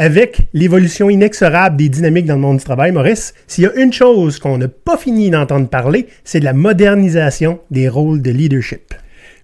[0.00, 3.92] Avec l'évolution inexorable des dynamiques dans le monde du travail, Maurice, s'il y a une
[3.92, 8.94] chose qu'on n'a pas fini d'entendre parler, c'est de la modernisation des rôles de leadership.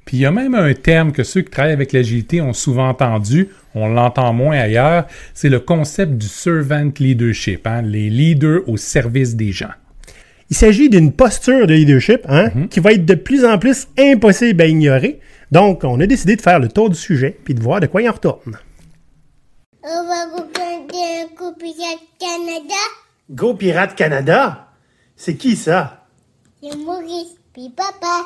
[0.07, 2.89] Puis il y a même un terme que ceux qui travaillent avec l'agilité ont souvent
[2.89, 8.79] entendu, on l'entend moins ailleurs, c'est le concept du servant leadership, hein, les leaders au
[8.79, 9.75] service des gens.
[10.49, 12.69] Il s'agit d'une posture de leadership hein, Mhm.
[12.69, 15.19] qui va être de plus en plus impossible à ignorer.
[15.53, 18.01] Donc, on a décidé de faire le tour du sujet puis de voir de quoi
[18.01, 18.57] il en retourne.
[19.89, 22.75] On va regarder coup Pirate Canada.
[23.31, 24.67] Go Pirate Canada?
[25.15, 26.09] C'est qui ça?
[26.61, 28.25] C'est Maurice, puis papa.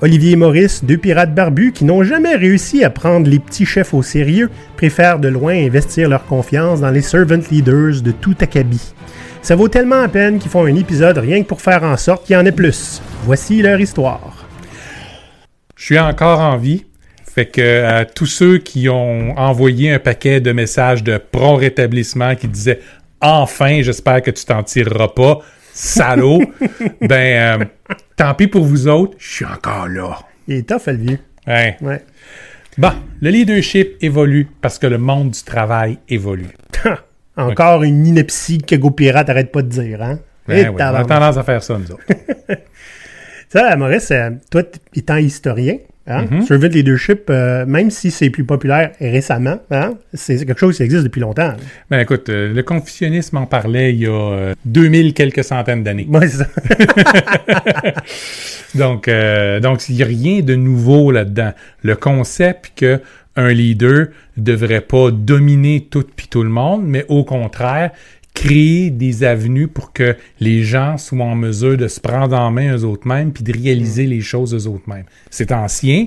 [0.00, 3.94] Olivier et Maurice, deux pirates barbus qui n'ont jamais réussi à prendre les petits chefs
[3.94, 8.94] au sérieux, préfèrent de loin investir leur confiance dans les servant leaders de tout acabit.
[9.42, 12.26] Ça vaut tellement la peine qu'ils font un épisode rien que pour faire en sorte
[12.26, 13.02] qu'il y en ait plus.
[13.24, 14.46] Voici leur histoire.
[15.74, 16.87] Je suis encore en vie.
[17.38, 22.34] Fait que euh, tous ceux qui ont envoyé un paquet de messages de prompt rétablissement
[22.34, 22.80] qui disaient
[23.20, 25.38] Enfin, j'espère que tu t'en tireras pas,
[25.72, 26.42] salaud,
[27.00, 27.64] ben euh,
[28.16, 30.18] tant pis pour vous autres, je suis encore là.
[30.48, 31.18] Il est tough, le vieux.
[31.46, 31.76] Ouais.
[31.80, 32.02] Ouais.
[32.76, 36.56] Bon, le leadership évolue parce que le monde du travail évolue.
[37.36, 40.18] Encore une ineptie que Go Pirate arrête pas de dire, hein?
[40.48, 42.02] Ben on a tendance à faire ça, nous autres.
[43.48, 44.62] Ça, Maurice, euh, toi,
[44.94, 45.76] étant historien,
[46.08, 50.82] hein, servant leadership, euh, même si c'est plus populaire récemment, hein, c'est quelque chose qui
[50.82, 51.54] existe depuis longtemps.
[51.90, 56.08] Ben écoute, euh, le confucianisme en parlait il y a euh, 2000 quelques centaines d'années.
[56.22, 56.46] C'est ça.
[58.74, 61.52] Donc, euh, donc il n'y a rien de nouveau là-dedans.
[61.82, 63.00] Le concept que
[63.36, 67.92] un leader devrait pas dominer tout puis tout le monde, mais au contraire,
[68.42, 72.76] créer des avenues pour que les gens soient en mesure de se prendre en main
[72.76, 75.04] eux autres mêmes puis de réaliser les choses eux autres mêmes.
[75.30, 76.06] C'est ancien,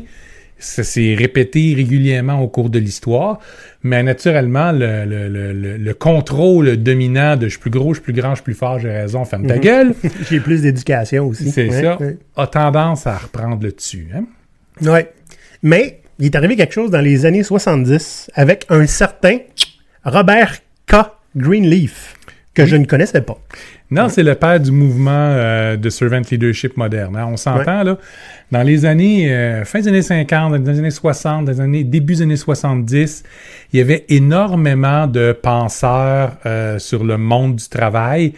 [0.58, 3.40] ça s'est répété régulièrement au cours de l'histoire,
[3.84, 8.00] mais naturellement, le, le, le, le- le contrôle dominant de je suis plus gros, je
[8.00, 9.94] suis plus grand, je suis plus fort, j'ai raison, ferme ta gueule,
[10.30, 11.50] J'ai plus d'éducation aussi.
[11.52, 12.18] c'est Ouais, ça, ouais.
[12.38, 14.08] a tendance à reprendre le dessus.
[14.16, 14.26] Hein?
[14.82, 15.12] Ouais.
[15.64, 19.38] Mais il est arrivé quelque chose dans les années 70 avec un certain
[20.06, 20.96] Robert K.
[21.36, 22.18] Greenleaf,
[22.54, 23.38] que je ne connaissais pas.
[23.90, 27.16] Non, c'est le père du mouvement euh, de servant leadership moderne.
[27.16, 27.28] hein.
[27.30, 27.98] On s'entend, là,
[28.52, 31.84] dans les années, euh, fin des années 50, dans les années 60, dans les années,
[31.84, 33.24] début des années 70,
[33.72, 38.34] il y avait énormément de penseurs euh, sur le monde du travail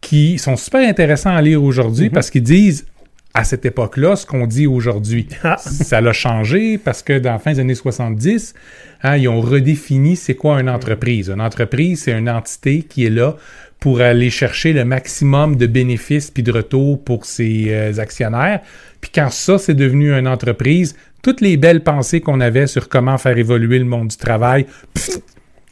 [0.00, 2.86] qui sont super intéressants à lire aujourd'hui parce qu'ils disent
[3.34, 5.28] à cette époque-là ce qu'on dit aujourd'hui.
[5.44, 5.56] Ah.
[5.58, 8.54] Ça l'a changé parce que dans la fin des années 70,
[9.02, 11.28] hein, ils ont redéfini c'est quoi une entreprise.
[11.30, 13.36] Une entreprise, c'est une entité qui est là
[13.78, 18.60] pour aller chercher le maximum de bénéfices puis de retours pour ses euh, actionnaires.
[19.00, 23.16] Puis quand ça, c'est devenu une entreprise, toutes les belles pensées qu'on avait sur comment
[23.16, 25.18] faire évoluer le monde du travail, pff,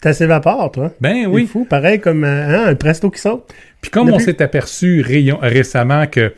[0.02, 0.92] Ça s'évapore, toi.
[1.02, 1.46] ben C'est oui.
[1.46, 3.52] fou, pareil comme euh, hein, un presto qui saute.
[3.82, 6.32] Puis comme on s'est aperçu rayon- récemment que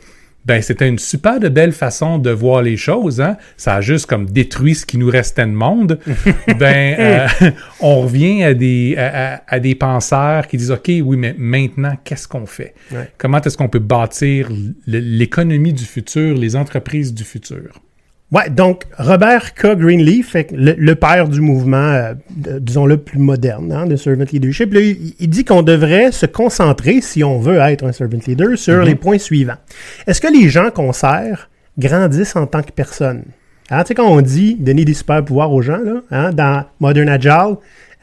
[0.45, 3.37] ben c'était une super de belle façon de voir les choses, hein.
[3.57, 5.99] Ça a juste comme détruit ce qui nous restait de monde.
[6.59, 11.95] ben euh, on revient à des à, des penseurs qui disent OK, oui, mais maintenant
[12.03, 12.73] qu'est-ce qu'on fait?
[12.91, 13.09] Ouais.
[13.17, 14.49] Comment est-ce qu'on peut bâtir
[14.87, 17.81] l'économie du futur, les entreprises du futur?
[18.31, 19.75] Ouais, donc Robert K.
[19.75, 22.13] Greenleaf, le, le père du mouvement, euh,
[22.59, 27.01] disons-le, plus moderne, hein, de servant leadership, là, il, il dit qu'on devrait se concentrer,
[27.01, 29.57] si on veut être un servant leader, sur les points suivants.
[30.07, 33.23] Est-ce que les gens qu'on sert grandissent en tant que personnes?
[33.69, 36.65] Hein, tu sais, quand on dit donner des super pouvoirs aux gens, là, hein, dans
[36.79, 37.55] Modern Agile,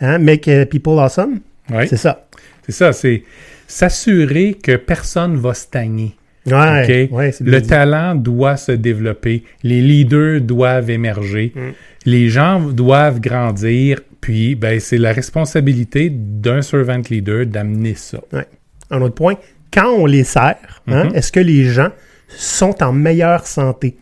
[0.03, 1.41] hein, make uh, people awesome,
[1.71, 1.87] Oui.
[1.89, 2.27] c'est ça.
[2.66, 3.22] C'est ça, c'est
[3.66, 6.15] s'assurer que personne va stagner.
[6.47, 11.60] Ouais, ouais, le talent doit se développer, les leaders doivent émerger, Mm.
[12.06, 18.21] les gens doivent grandir, puis ben, c'est la responsabilité d'un servant leader d'amener ça.
[18.32, 18.47] Ouais.
[18.91, 19.34] Un autre point,
[19.72, 20.56] quand on les sert,
[20.87, 21.15] hein, Mhm.
[21.16, 21.91] est-ce que les gens
[22.28, 23.97] sont en meilleure santé?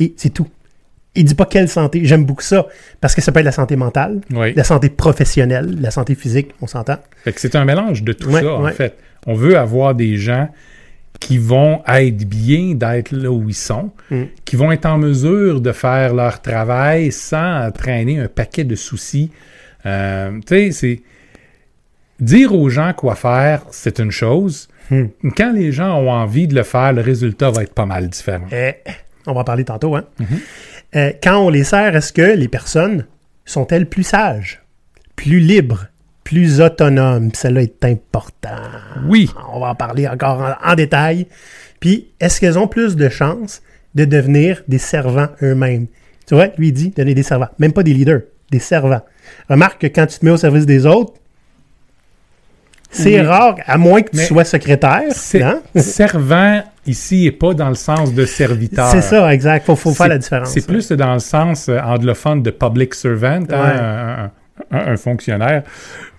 [0.00, 0.48] Et c'est tout.
[1.14, 2.00] Il dit pas quelle santé.
[2.04, 2.66] J'aime beaucoup ça.
[3.00, 4.54] Parce que ça peut être la santé mentale, Oui.
[4.56, 6.96] la santé professionnelle, la santé physique, on s'entend.
[7.36, 8.96] C'est un mélange de tout Ouais, ça, en fait.
[9.26, 10.48] On veut avoir des gens
[11.22, 14.22] qui vont être bien d'être là où ils sont, Mm.
[14.44, 19.30] qui vont être en mesure de faire leur travail sans traîner un paquet de soucis.
[19.86, 21.00] Euh, tu sais, c'est...
[22.18, 24.68] Dire aux gens quoi faire, c'est une chose.
[24.90, 25.04] Mm.
[25.36, 28.46] Quand les gens ont envie de le faire, le résultat va être pas mal différent.
[28.52, 28.74] Eh,
[29.26, 29.94] on va en parler tantôt.
[29.94, 30.04] Hein?
[30.18, 30.26] Mhm.
[30.96, 33.06] Euh, quand on les sert, est-ce que les personnes
[33.44, 34.60] sont-elles plus sages,
[35.16, 35.86] plus libres,
[36.24, 37.30] plus autonomes?
[37.30, 38.48] Puis Celle-là est important.
[39.06, 39.28] Oui.
[39.52, 41.26] On va en parler encore en, en détail.
[41.80, 43.62] Puis, est-ce qu'elles ont plus de chances
[43.94, 45.86] de devenir des servants eux-mêmes?
[46.26, 47.48] Tu vois, lui, dit donner des servants.
[47.58, 48.20] Même pas des leaders,
[48.50, 49.02] des servants.
[49.50, 51.14] Remarque que quand tu te mets au service des autres,
[52.94, 53.26] c'est Oui.
[53.26, 55.02] rare, à moins que tu Mais sois secrétaire.
[55.10, 55.60] C'est- hein?
[55.76, 58.86] servant ici et pas dans le sens de serviteur.
[58.90, 59.64] C'est ça, exact.
[59.64, 60.50] Faut, faut faire la différence.
[60.50, 64.30] C'est plus dans le sens euh, anglophone de public servant, hein, un,
[64.70, 65.62] un- un fonctionnaire.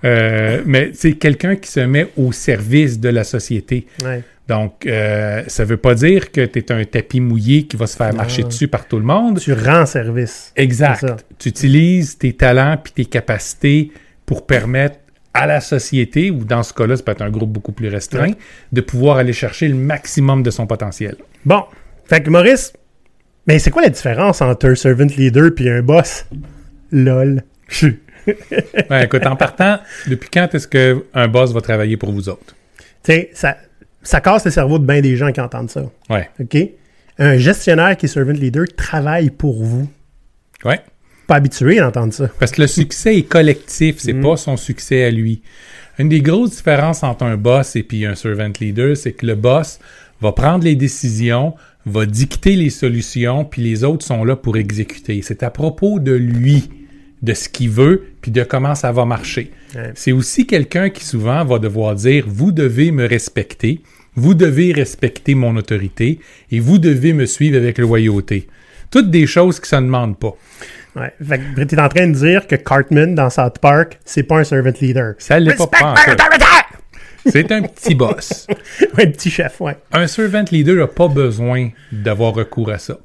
[0.03, 3.87] Euh, mais c'est quelqu'un qui se met au service de la société.
[4.03, 4.21] Ouais.
[4.47, 7.95] Donc, euh, ça veut pas dire que tu es un tapis mouillé qui va se
[7.95, 8.47] faire marcher Ah.
[8.49, 9.39] dessus par tout le monde.
[9.39, 10.51] Tu rends service.
[10.57, 11.05] Exact.
[11.39, 13.91] Tu utilises tes talents puis tes capacités
[14.25, 14.97] pour permettre
[15.33, 18.27] à la société, ou dans ce cas-là, ça peut être un groupe beaucoup plus restreint,
[18.27, 18.35] Ouais.
[18.71, 21.15] de pouvoir aller chercher le maximum de son potentiel.
[21.45, 21.63] Bon.
[22.05, 22.73] Fait que Maurice,
[23.47, 26.25] mais c'est quoi la différence entre un servant leader puis un boss?
[26.91, 27.43] LOL.
[28.27, 32.55] Ouais, écoute, en partant, depuis quand est-ce qu'un boss va travailler pour vous autres?
[33.03, 33.57] Tu sais, ça,
[34.01, 35.83] ça casse le cerveau de bien des gens qui entendent ça.
[36.09, 36.29] Ouais.
[36.39, 36.57] OK?
[37.19, 39.89] Un gestionnaire qui est servant leader travaille pour vous.
[40.65, 40.81] Ouais.
[41.27, 42.27] Pas habitué d'entendre ça.
[42.39, 45.41] Parce que le succès est collectif, c'est pas son succès à lui.
[45.99, 49.35] Une des grosses différences entre un boss et puis un servant leader, c'est que le
[49.35, 49.79] boss
[50.21, 51.53] va prendre les décisions,
[51.85, 55.21] va dicter les solutions, puis les autres sont là pour exécuter.
[55.21, 56.69] C'est à propos de lui,
[57.23, 59.51] de ce qu'il veut, puis de comment ça va marcher.
[59.75, 59.91] Ouais.
[59.95, 63.81] C'est aussi quelqu'un qui souvent va devoir dire, vous devez me respecter,
[64.15, 66.19] vous devez respecter mon autorité,
[66.51, 68.47] et vous devez me suivre avec loyauté.
[68.91, 70.35] Toutes des choses qui ne se demandent pas.
[70.95, 71.11] Ouais.
[71.27, 74.37] Fait que tu es en train de dire que Cartman dans South Park, c'est pas
[74.39, 75.15] un servant leader.
[75.17, 75.95] Ça l'est pas, pas!
[77.25, 78.47] C'est un petit boss.
[78.97, 79.77] Ouais, petit chef, ouais.
[79.91, 82.99] Un servant leader n'a pas besoin d'avoir recours à ça.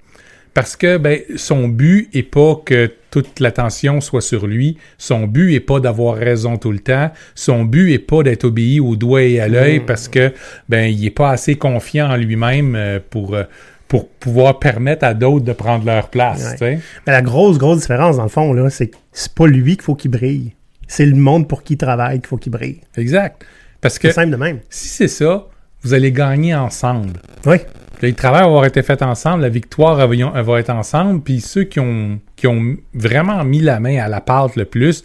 [0.58, 4.76] Parce que ben, son but est pas que toute l'attention soit sur lui.
[4.98, 7.12] Son but est pas d'avoir raison tout le temps.
[7.36, 10.32] Son but est pas d'être obéi au doigt et à l'œil parce que
[10.68, 13.44] ben il est pas assez confiant en lui-même euh, pour euh,
[13.86, 16.56] pour pouvoir permettre à d'autres de prendre leur place.
[16.60, 16.80] Ouais.
[17.06, 19.84] Mais la grosse, grosse différence, dans le fond, là, c'est que c'est pas lui qu'il
[19.84, 20.56] faut qu'il brille.
[20.88, 22.80] C'est le monde pour qui il travaille qu'il faut qu'il brille.
[22.96, 23.44] Exact.
[23.80, 24.58] Parce que C'est simple de même.
[24.70, 25.46] si c'est ça,
[25.82, 27.20] vous allez gagner ensemble.
[27.46, 27.58] Oui.
[28.00, 31.40] Le travail va avoir été fait ensemble, la victoire va, elle va être ensemble, puis
[31.40, 35.04] ceux qui ont, qui ont vraiment mis la main à la pâte le plus,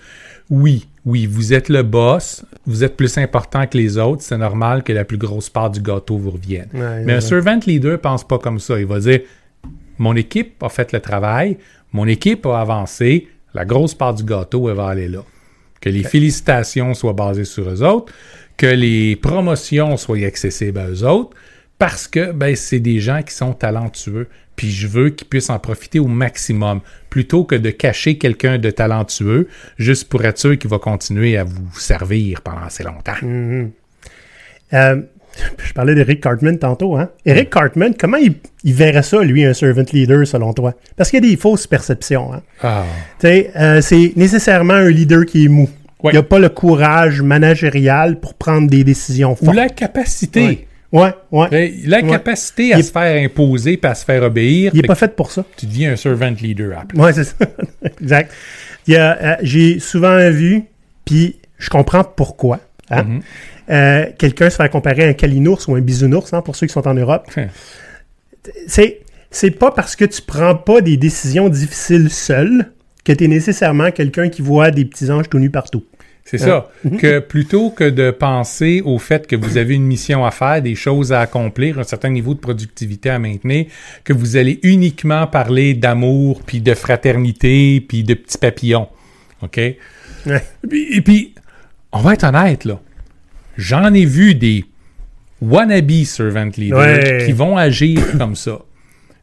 [0.49, 4.83] oui, oui, vous êtes le boss, vous êtes plus important que les autres, c'est normal
[4.83, 6.69] que la plus grosse part du gâteau vous revienne.
[6.73, 7.21] Ouais, Mais un ouais.
[7.21, 8.79] servant leader pense pas comme ça.
[8.79, 9.19] Il va dire
[9.97, 11.57] Mon équipe a fait le travail,
[11.91, 15.23] mon équipe a avancé, la grosse part du gâteau, elle va aller là.
[15.81, 18.13] Que les félicitations soient basées sur eux autres,
[18.55, 21.35] que les promotions soient accessibles à eux autres,
[21.79, 24.27] parce que ben, c'est des gens qui sont talentueux.
[24.55, 28.69] Puis je veux qu'ils puissent en profiter au maximum, plutôt que de cacher quelqu'un de
[28.69, 29.47] talentueux,
[29.77, 33.15] juste pour être sûr qu'il va continuer à vous servir pendant assez longtemps.
[33.21, 33.71] Mhm.
[34.73, 35.01] Euh,
[35.65, 36.95] je parlais d'Eric Cartman tantôt.
[36.95, 37.09] Hein?
[37.25, 40.73] Eric Cartman, comment il, il verrait ça, lui, un servant leader, selon toi?
[40.95, 42.33] Parce qu'il y a des fausses perceptions.
[42.33, 42.41] Hein?
[42.61, 42.85] Ah.
[43.23, 45.69] Euh, c'est nécessairement un leader qui est mou.
[46.03, 46.11] Ouais.
[46.13, 49.55] Il n'a pas le courage managérial pour prendre des décisions Ou fortes.
[49.55, 50.45] la capacité.
[50.45, 51.11] Ouais, ouais.
[51.51, 52.09] Ben, La Ouais.
[52.09, 55.13] capacité à Il se faire imposer et à se faire obéir, Il n'est pas fait
[55.15, 55.43] pour ça.
[55.57, 56.97] tu deviens un servant leader après.
[56.97, 57.35] Ouais, c'est ça.
[58.01, 58.31] exact.
[58.89, 60.63] Euh, J'ai souvent vu,
[61.05, 62.59] puis je comprends pourquoi.
[62.89, 63.03] hein.
[63.03, 63.21] Mhm.
[63.69, 66.73] Euh, Quelqu'un se faire comparer à un calinours ou un bisounours, hein, pour ceux qui
[66.73, 67.27] sont en Europe.
[67.37, 67.47] Hum.
[68.67, 68.99] C'est
[69.31, 72.71] c'est pas parce que tu prends pas des décisions difficiles seul
[73.03, 75.83] que tu es nécessairement quelqu'un qui voit des petits anges tout nus partout.
[76.25, 76.71] C'est ça.
[76.99, 80.73] Que plutôt que de penser au fait que vous avez une mission à faire, des
[80.73, 83.65] choses à accomplir, un certain niveau de productivité à maintenir,
[84.03, 88.87] que vous allez uniquement parler d'amour, puis de fraternité, puis de petits papillons.
[89.41, 89.57] OK?
[89.57, 89.77] Ouais.
[90.63, 91.35] Et puis, et puis,
[91.91, 92.79] on va être honnête, là.
[93.57, 94.65] J'en ai vu des
[95.41, 97.23] wannabe servant leaders Ouais.
[97.25, 98.59] qui vont agir comme ça.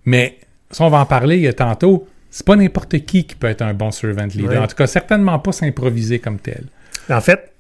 [0.05, 0.39] Mais,
[0.71, 3.75] si on va en parler euh, tantôt, c'est pas n'importe qui qui peut être un
[3.75, 4.63] bon servant leader.
[4.63, 6.67] En tout cas, certainement pas s'improviser comme tel.
[7.11, 7.53] En fait,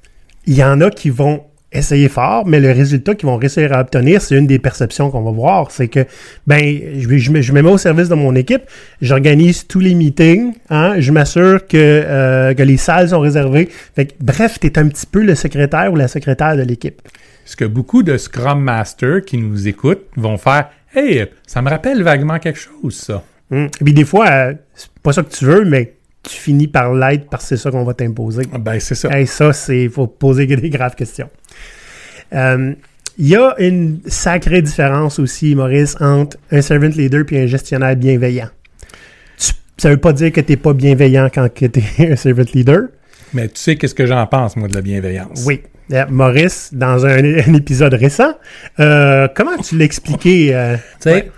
[0.46, 3.80] il y en a qui vont essayer fort, mais le résultat qu'ils vont réussir à
[3.80, 5.70] obtenir, c'est une des perceptions qu'on va voir.
[5.70, 6.04] C'est que,
[6.46, 8.62] ben, je, je me, je me mets au service de mon équipe,
[9.00, 13.68] j'organise tous les meetings, hein, je m'assure que, euh, que les salles sont réservées.
[13.94, 17.00] Fait que, bref, tu es un petit peu le secrétaire ou la secrétaire de l'équipe.
[17.44, 22.02] Ce que beaucoup de Scrum Masters qui nous écoutent vont faire Hey, ça me rappelle
[22.02, 23.22] vaguement quelque chose, ça.
[23.52, 23.68] Hum.
[23.80, 26.92] Et puis des fois, euh, c'est pas ça que tu veux, mais tu finis par
[26.94, 28.42] l'être parce que c'est ça qu'on va t'imposer.
[28.60, 29.08] Ben, c'est ça.
[29.10, 31.30] Hey, ça, c'est faut poser des graves questions.
[32.32, 32.72] Euh,
[33.18, 37.96] Il y a une sacrée différence aussi, Maurice, entre un servant leader et un gestionnaire
[37.96, 38.48] bienveillant.
[39.38, 42.44] Tu- ça veut pas dire que tu n'es pas bienveillant quand tu es un servant
[42.54, 42.88] leader.
[43.34, 45.44] Mais tu sais qu'est-ce que j'en pense, moi, de la bienveillance.
[45.46, 45.62] Oui.
[45.92, 48.32] Euh, Maurice, dans un, un épisode récent,
[48.78, 50.78] euh, comment tu l'expliquais?
[51.00, 51.30] Tu sais,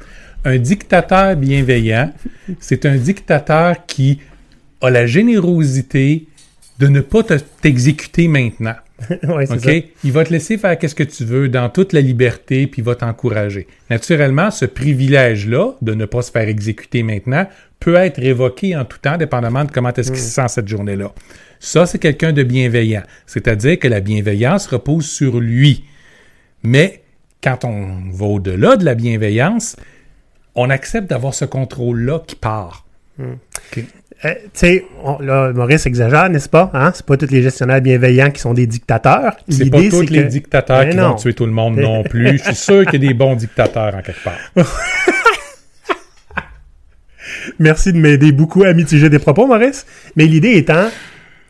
[0.45, 2.12] Un dictateur bienveillant,
[2.61, 4.21] c'est un dictateur qui
[4.83, 6.27] a la générosité
[6.79, 8.75] de ne pas te- t'exécuter maintenant.
[9.29, 9.57] ouais, ça.
[10.05, 12.85] Il va te laisser faire qu'est-ce que tu veux dans toute la liberté, puis il
[12.85, 13.67] va t'encourager.
[13.91, 17.47] Naturellement, ce privilège-là de ne pas se faire exécuter maintenant
[17.81, 21.12] peut être révoqué en tout temps, dépendamment de comment est-ce qu'il se sent cette journée-là.
[21.59, 23.03] Ça, c'est quelqu'un de bienveillant.
[23.27, 25.85] C'est-à-dire que la bienveillance repose sur lui.
[26.62, 27.03] Mais
[27.43, 29.77] quand on va au-delà de la bienveillance,
[30.55, 32.87] on accepte d'avoir ce contrôle-là qui part.
[33.21, 33.85] OK?
[34.25, 34.85] Euh, tu sais,
[35.21, 36.71] là, Maurice exagère, n'est-ce pas?
[36.75, 36.92] Hein?
[36.95, 39.37] C'est pas tous les gestionnaires bienveillants qui sont des dictateurs.
[39.49, 41.09] C'est pas tous les que- dictateurs Mais qui non.
[41.11, 42.38] vont tuer tout le monde non plus.
[42.38, 44.38] Je suis sûr qu'il y a des bons dictateurs en quelque part.
[47.59, 49.87] Merci de m'aider beaucoup à mitiger des propos, Maurice.
[50.16, 50.88] Mais l'idée étant,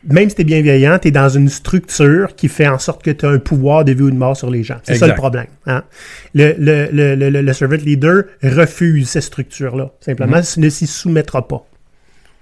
[0.09, 3.29] même si t'es bienveillant, t'es dans une structure qui fait en sorte que tu as
[3.29, 4.77] un pouvoir de vie ou de mort sur les gens.
[4.83, 5.47] C'est ça le problème.
[5.65, 5.83] Hein?
[6.33, 9.91] Le, le, le, le, le servant leader refuse cette structure-là.
[10.01, 10.59] Simplement, Mm-hmm.
[10.59, 11.65] ne s'y soumettra pas.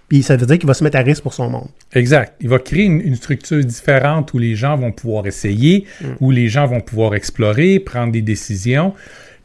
[0.09, 1.69] Puis ça veut dire qu'il va se mettre à risque pour son monde.
[1.93, 2.33] Exact.
[2.41, 5.85] Il va créer une, une structure différente où les gens vont pouvoir essayer,
[6.19, 8.93] où les gens vont pouvoir explorer, prendre des décisions.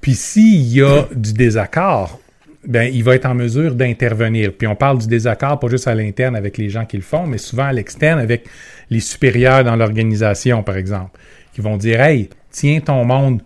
[0.00, 2.20] Puis s'il y a du désaccord,
[2.66, 4.52] ben, il va être en mesure d'intervenir.
[4.52, 7.26] Puis on parle du désaccord pas juste à l'interne avec les gens qui le font,
[7.26, 8.46] mais souvent à l'externe avec
[8.90, 11.18] les supérieurs dans l'organisation, par exemple,
[11.54, 13.40] qui vont dire Hey, tiens ton monde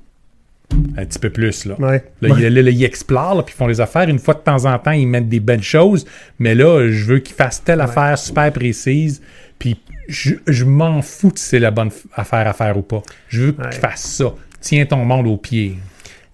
[0.96, 1.64] un petit peu plus.
[1.64, 1.74] Là.
[1.78, 2.04] Ouais.
[2.22, 4.08] Là, là, là, ils explorent, là, puis ils font les affaires.
[4.08, 6.06] Une fois de temps en temps, ils mettent des belles choses.
[6.38, 9.20] Mais là, je veux qu'ils fassent telle affaire super précise.
[9.58, 13.02] Puis je, je m'en fous si c'est la bonne affaire à faire ou pas.
[13.28, 14.32] Je veux qu'ils fassent ça.
[14.60, 15.76] Tiens ton monde au pied.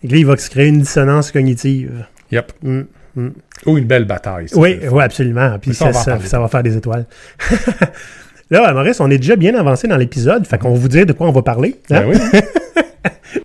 [0.03, 2.05] Et là, il va se créer une dissonance cognitive.
[2.33, 2.53] Yep.
[2.63, 2.83] Mm,
[3.67, 4.49] Ou une belle bataille.
[4.49, 5.59] ça, Oui, oui, absolument.
[5.61, 7.07] Puis ça, va ça va faire des étoiles.
[8.51, 11.13] Là, Maurice, on est déjà bien avancé dans l'épisode, fait qu'on va vous dire de
[11.13, 11.81] quoi on va parler.
[11.91, 12.03] hein?
[12.03, 12.41] Ben oui.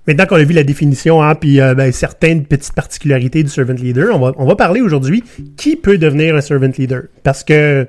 [0.07, 3.73] Maintenant qu'on a vu la définition, hein, puis euh, ben, certaines petites particularités du servant
[3.73, 5.23] leader, on va, on va parler aujourd'hui
[5.57, 7.03] qui peut devenir un servant leader?
[7.23, 7.87] Parce que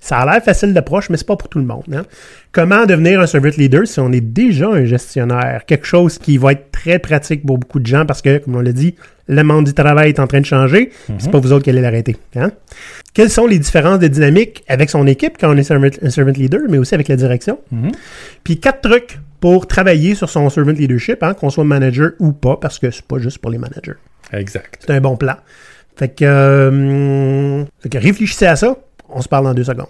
[0.00, 1.84] ça a l'air facile d'approche, mais c'est pas pour tout le monde.
[1.94, 2.04] hein?
[2.52, 5.62] Comment devenir un servant leader si on est déjà un gestionnaire?
[5.66, 8.60] Quelque chose qui va être très pratique pour beaucoup de gens parce que, comme on
[8.60, 8.94] l'a dit,
[9.28, 10.86] le monde du travail est en train de changer.
[11.06, 12.16] puis C'est pas vous autres qui allez l'arrêter.
[12.36, 12.50] hein?
[13.14, 16.32] Quelles sont les différences de dynamique avec son équipe quand on est servant, un servant
[16.32, 17.58] leader, mais aussi avec la direction?
[17.70, 17.92] Mhm.
[18.44, 22.56] Puis quatre trucs pour travailler sur son servant leadership, hein, qu'on soit manager ou pas,
[22.56, 23.94] parce que c'est pas juste pour les managers.
[24.32, 24.76] Exact.
[24.80, 25.36] C'est un bon plan.
[25.96, 28.76] Fait que, euh, fait que réfléchissez à ça.
[29.08, 29.86] On se parle dans deux secondes.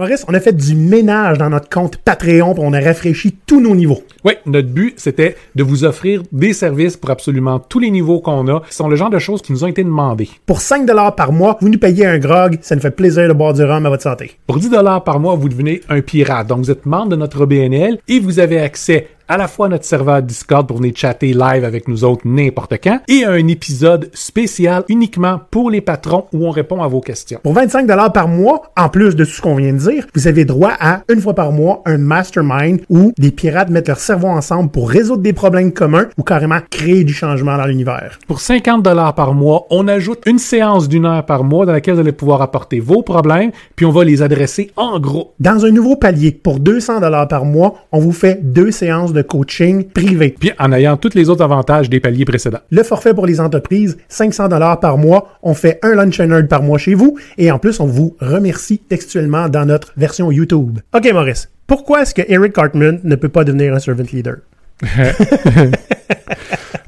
[0.00, 3.60] Maurice, on a fait du ménage dans notre compte Patreon, puis on a rafraîchi tous
[3.60, 4.02] nos niveaux.
[4.24, 8.48] Oui, notre but, c'était de vous offrir des services pour absolument tous les niveaux qu'on
[8.48, 10.30] a, qui sont le genre de choses qui nous ont été demandées.
[10.46, 13.52] Pour 5 par mois, vous nous payez un grog, ça nous fait plaisir de boire
[13.52, 14.38] du rhum à votre santé.
[14.46, 16.46] Pour 10 dollars par mois, vous devenez un pirate.
[16.46, 19.84] Donc, vous êtes membre de notre BNL et vous avez accès à la fois notre
[19.84, 24.82] serveur Discord pour venir chatter live avec nous autres n'importe quand et un épisode spécial
[24.88, 27.38] uniquement pour les patrons où on répond à vos questions.
[27.44, 30.44] Pour 25 par mois, en plus de tout ce qu'on vient de dire, vous avez
[30.44, 34.70] droit à, une fois par mois, un mastermind où des pirates mettent leur cerveau ensemble
[34.70, 38.18] pour résoudre des problèmes communs ou carrément créer du changement dans l'univers.
[38.26, 41.94] Pour 50 dollars par mois, on ajoute une séance d'une heure par mois dans laquelle
[41.94, 45.34] vous allez pouvoir apporter vos problèmes, puis on va les adresser en gros.
[45.38, 49.84] Dans un nouveau palier, pour 200 par mois, on vous fait deux séances de coaching
[49.84, 50.34] privé.
[50.38, 52.60] Puis en ayant tous les autres avantages des paliers précédents.
[52.70, 55.38] Le forfait pour les entreprises, 500 dollars par mois.
[55.42, 58.16] On fait un lunch and learn par mois chez vous et en plus, on vous
[58.20, 60.78] remercie textuellement dans notre version YouTube.
[60.94, 61.48] OK, Maurice.
[61.66, 64.38] Pourquoi est-ce que Eric Cartman ne peut pas devenir un servant leader?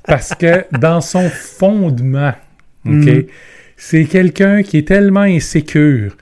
[0.07, 2.33] Parce que dans son fondement,
[2.87, 3.27] OK,
[3.77, 6.17] c'est quelqu'un qui est tellement insécure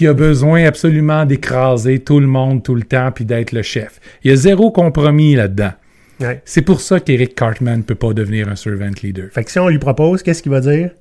[0.00, 4.00] qui a besoin absolument d'écraser tout le monde tout le temps puis d'être le chef.
[4.24, 5.72] Il y a zéro compromis là-dedans.
[6.20, 6.40] Ouais.
[6.46, 9.26] C'est pour ça qu'Eric Cartman ne peut pas devenir un servant leader.
[9.30, 10.92] Fait que si on lui propose, qu'est-ce qu'il va dire?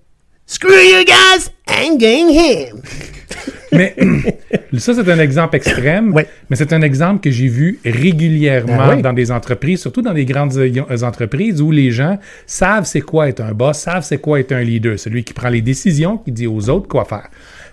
[0.48, 1.50] Screw you guys!
[1.70, 2.82] I'm getting him!
[3.72, 3.96] Mais
[4.77, 6.27] ça, c'est un exemple extrême, Ouais.
[6.50, 10.25] mais c'est un exemple que j'ai vu régulièrement Ah dans des entreprises, surtout dans des
[10.25, 14.39] grandes euh, entreprises où les gens savent c'est quoi être un boss, savent c'est quoi
[14.41, 17.29] être un leader, celui qui prend les décisions, qui dit aux autres quoi faire.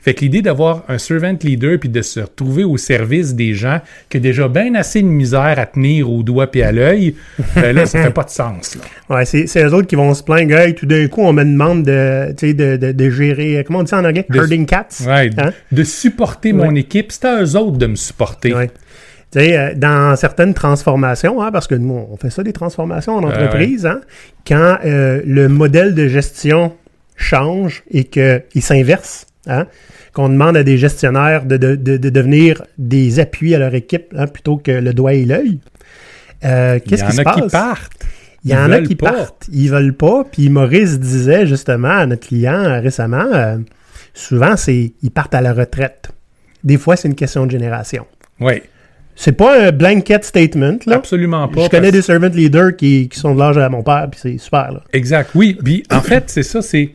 [0.07, 3.81] Fait que l'idée d'avoir un servant leader puis de se retrouver au service des gens
[4.09, 7.17] qui a déjà bien assez de misère à tenir au doigt puis à l'œil,
[7.57, 8.77] ben là, ça fait pas de sens.
[8.77, 9.17] Là.
[9.17, 10.55] Ouais, c'est, c'est eux autres qui vont se plaindre.
[10.55, 13.81] Hey, tout d'un coup, on me demande de, tu sais, de, de, de gérer, comment
[13.81, 14.25] on dit ça en anglais?
[14.31, 14.87] De- Herding cats.
[15.05, 15.51] Ouais, Hein?
[15.73, 18.55] De supporter mon équipe, c'est à eux autres de me supporter.
[18.55, 18.69] Ouais.
[19.33, 23.17] Tu sais, euh, dans certaines transformations, hein, parce que nous, on fait ça des transformations
[23.17, 24.03] en entreprise, hein,
[24.47, 26.75] quand euh, le modèle de gestion
[27.17, 29.67] change et qu'il s'inverse, hein,
[30.13, 34.15] qu'on demande à des gestionnaires de, de, de, de devenir des appuis à leur équipe
[34.17, 35.59] hein, plutôt que le doigt et l'œil,
[36.45, 37.35] euh, Il y qu'est-ce en qui se a passe?
[37.43, 38.05] qui partent.
[38.45, 39.11] Il y en a qui pas.
[39.13, 40.25] partent, ils veulent pas.
[40.31, 43.57] Puis Maurice disait justement à notre client euh, récemment, euh,
[44.15, 46.11] souvent c'est ils partent à la retraite.
[46.63, 48.07] Des fois, c'est une question de génération.
[48.41, 48.63] Oui,
[49.15, 50.97] C'est pas un blanket statement, là.
[50.97, 51.65] absolument pas.
[51.65, 54.21] Je connais parce- des servant leaders qui, qui sont de l'âge à mon père, puis
[54.23, 54.83] c'est super, là.
[54.93, 55.57] Exact, oui.
[55.63, 56.91] Puis en fait, c'est ça, c'est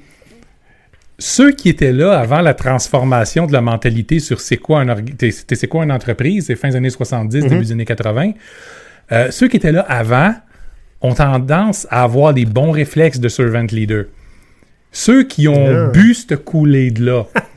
[1.21, 5.67] ceux qui étaient là avant la transformation de la mentalité sur c'est quoi, un c'est
[5.67, 8.31] quoi une entreprise, c'est fin des années 70, début des années 80,
[9.11, 10.33] euh, ceux qui étaient là avant
[11.01, 14.05] ont tendance à avoir des bons réflexes de servant leader.
[14.91, 15.91] Ceux qui ont Ah.
[15.91, 17.25] bu ce Kool-Aid-là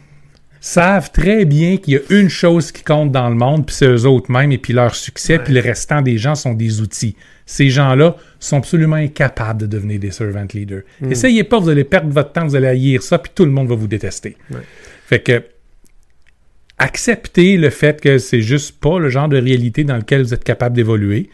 [0.65, 3.87] savent très bien qu'il y a une chose qui compte dans le monde, puis c'est
[3.87, 7.17] eux autres mêmes, et puis leur succès, puis le restant des gens sont des outils.
[7.45, 10.81] Ces gens-là sont absolument incapables de devenir des servant leaders.
[11.11, 13.69] Essayez pas, vous allez perdre votre temps, vous allez haïr ça, puis tout le monde
[13.69, 14.39] va vous détester.
[15.05, 15.43] Fait que
[16.79, 20.45] acceptez le fait que c'est juste pas le genre de réalité dans lequel vous êtes
[20.45, 21.29] capable d'évoluer.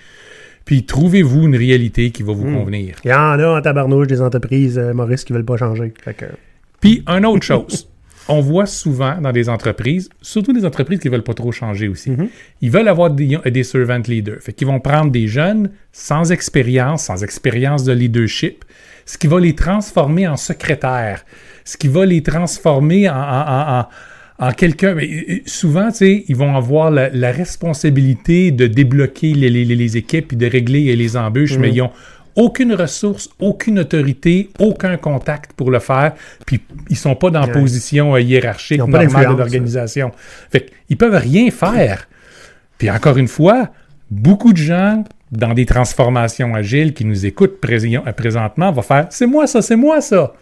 [0.65, 2.97] Puis trouvez-vous une réalité qui va vous convenir.
[3.05, 5.93] Il y en a en tabarnouche des entreprises, euh, Maurice, qui veulent pas changer.
[6.05, 6.27] Que,
[6.81, 7.90] Puis, une autre chose,
[8.29, 12.13] on voit souvent dans des entreprises, surtout des entreprises qui veulent pas trop changer aussi,
[12.61, 14.39] ils veulent avoir des, des servant leaders.
[14.41, 18.65] Fait qu'ils vont prendre des jeunes sans expérience, sans expérience de leadership,
[19.07, 21.25] ce qui va les transformer en secrétaires,
[21.65, 23.87] ce qui va les transformer en, en- en- en-
[24.49, 24.95] en quelqu'un.
[24.95, 29.65] mais, euh, Souvent, tu sais, ils vont avoir la, la responsabilité de débloquer les, les-
[29.65, 31.91] les équipes et de régler les embûches, mais ils ont
[32.37, 36.13] aucune ressource, aucune autorité, aucun contact pour le faire,
[36.47, 37.53] puis ils sont pas dans Ouais.
[37.53, 40.13] position euh, hiérarchique Ils normale de l'organisation.
[40.51, 42.09] Fait qu'ils peuvent rien faire.
[42.79, 43.71] Puis encore une fois,
[44.11, 49.27] beaucoup de gens dans des transformations agiles qui nous écoutent euh, présentement vont faire c'est
[49.27, 50.33] moi ça, c'est moi ça.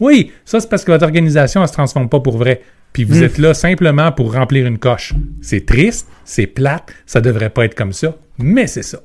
[0.00, 2.62] Oui, ça c'est parce que votre organisation ne se transforme pas pour vrai.
[2.92, 5.12] Puis vous êtes là simplement pour remplir une coche.
[5.42, 9.00] C'est triste, c'est plate, ça devrait pas être comme ça, mais c'est ça.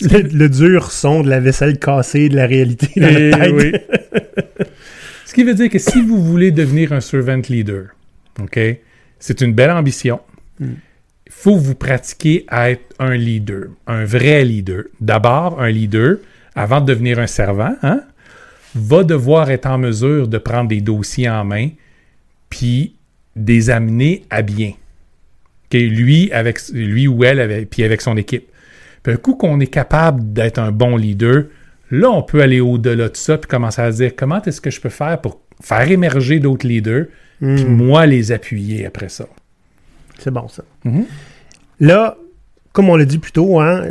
[0.00, 3.52] Le, le dur son de la vaisselle cassée de la réalité dans Eh notre tête.
[3.54, 4.66] oui.
[5.26, 7.86] Ce qui veut dire que si vous voulez devenir un servant leader,
[8.40, 8.58] OK,
[9.18, 10.20] c'est une belle ambition.
[10.60, 10.76] Il
[11.28, 14.84] faut vous pratiquer à être un leader, un vrai leader.
[15.00, 16.18] D'abord, un leader,
[16.54, 18.02] avant de devenir un servant, hein,
[18.76, 21.70] va devoir être en mesure de prendre des dossiers en main,
[22.50, 22.94] puis
[23.34, 24.72] des amener à bien.
[25.72, 28.44] Lui, avec, lui ou elle, avec, puis avec son équipe.
[29.04, 31.44] Puis un coup qu'on est capable d'être un bon leader,
[31.90, 34.70] là, on peut aller au-delà de ça, puis commencer à se dire comment est-ce que
[34.70, 37.06] je peux faire pour faire émerger d'autres leaders,
[37.38, 39.26] puis moi les appuyer après ça?
[40.18, 40.64] C'est bon, ça.
[40.84, 41.04] Mhm.
[41.80, 42.16] Là,
[42.72, 43.82] comme on l'a dit plus tôt, hein,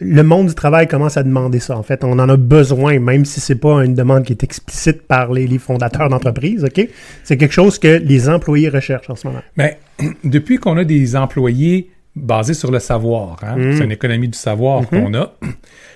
[0.00, 1.78] le monde du travail commence à demander ça.
[1.78, 5.02] En fait, on en a besoin, même si c'est pas une demande qui est explicite
[5.02, 6.88] par les, les fondateurs d'entreprise, OK?
[7.24, 9.42] C'est quelque chose que les employés recherchent en ce moment.
[9.56, 9.78] Mais
[10.24, 14.88] depuis qu'on a des employés basés sur le savoir, hein, c'est une économie du savoir
[14.88, 15.32] qu'on a,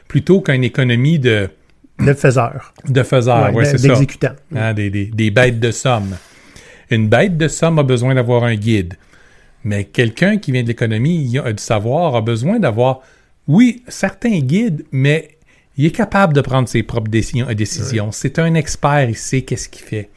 [0.07, 1.49] plutôt qu'une économie de,
[1.99, 2.73] Le faiseur.
[2.87, 3.89] de faiseurs, Ouais, ouais, de- c'est ça.
[3.89, 4.33] d'exécutant.
[4.55, 6.17] Hein, des, des- des bêtes de somme.
[6.91, 8.95] Une bête de somme a besoin d'avoir un guide.
[9.65, 13.01] Mais quelqu'un qui vient de l'économie, a du savoir, a besoin d'avoir,
[13.49, 15.37] oui, certains guides, mais
[15.77, 17.47] il est capable de prendre ses propres décisions.
[17.55, 18.13] décisions.
[18.13, 20.11] C'est un expert, il sait qu'est-ce qu'il fait.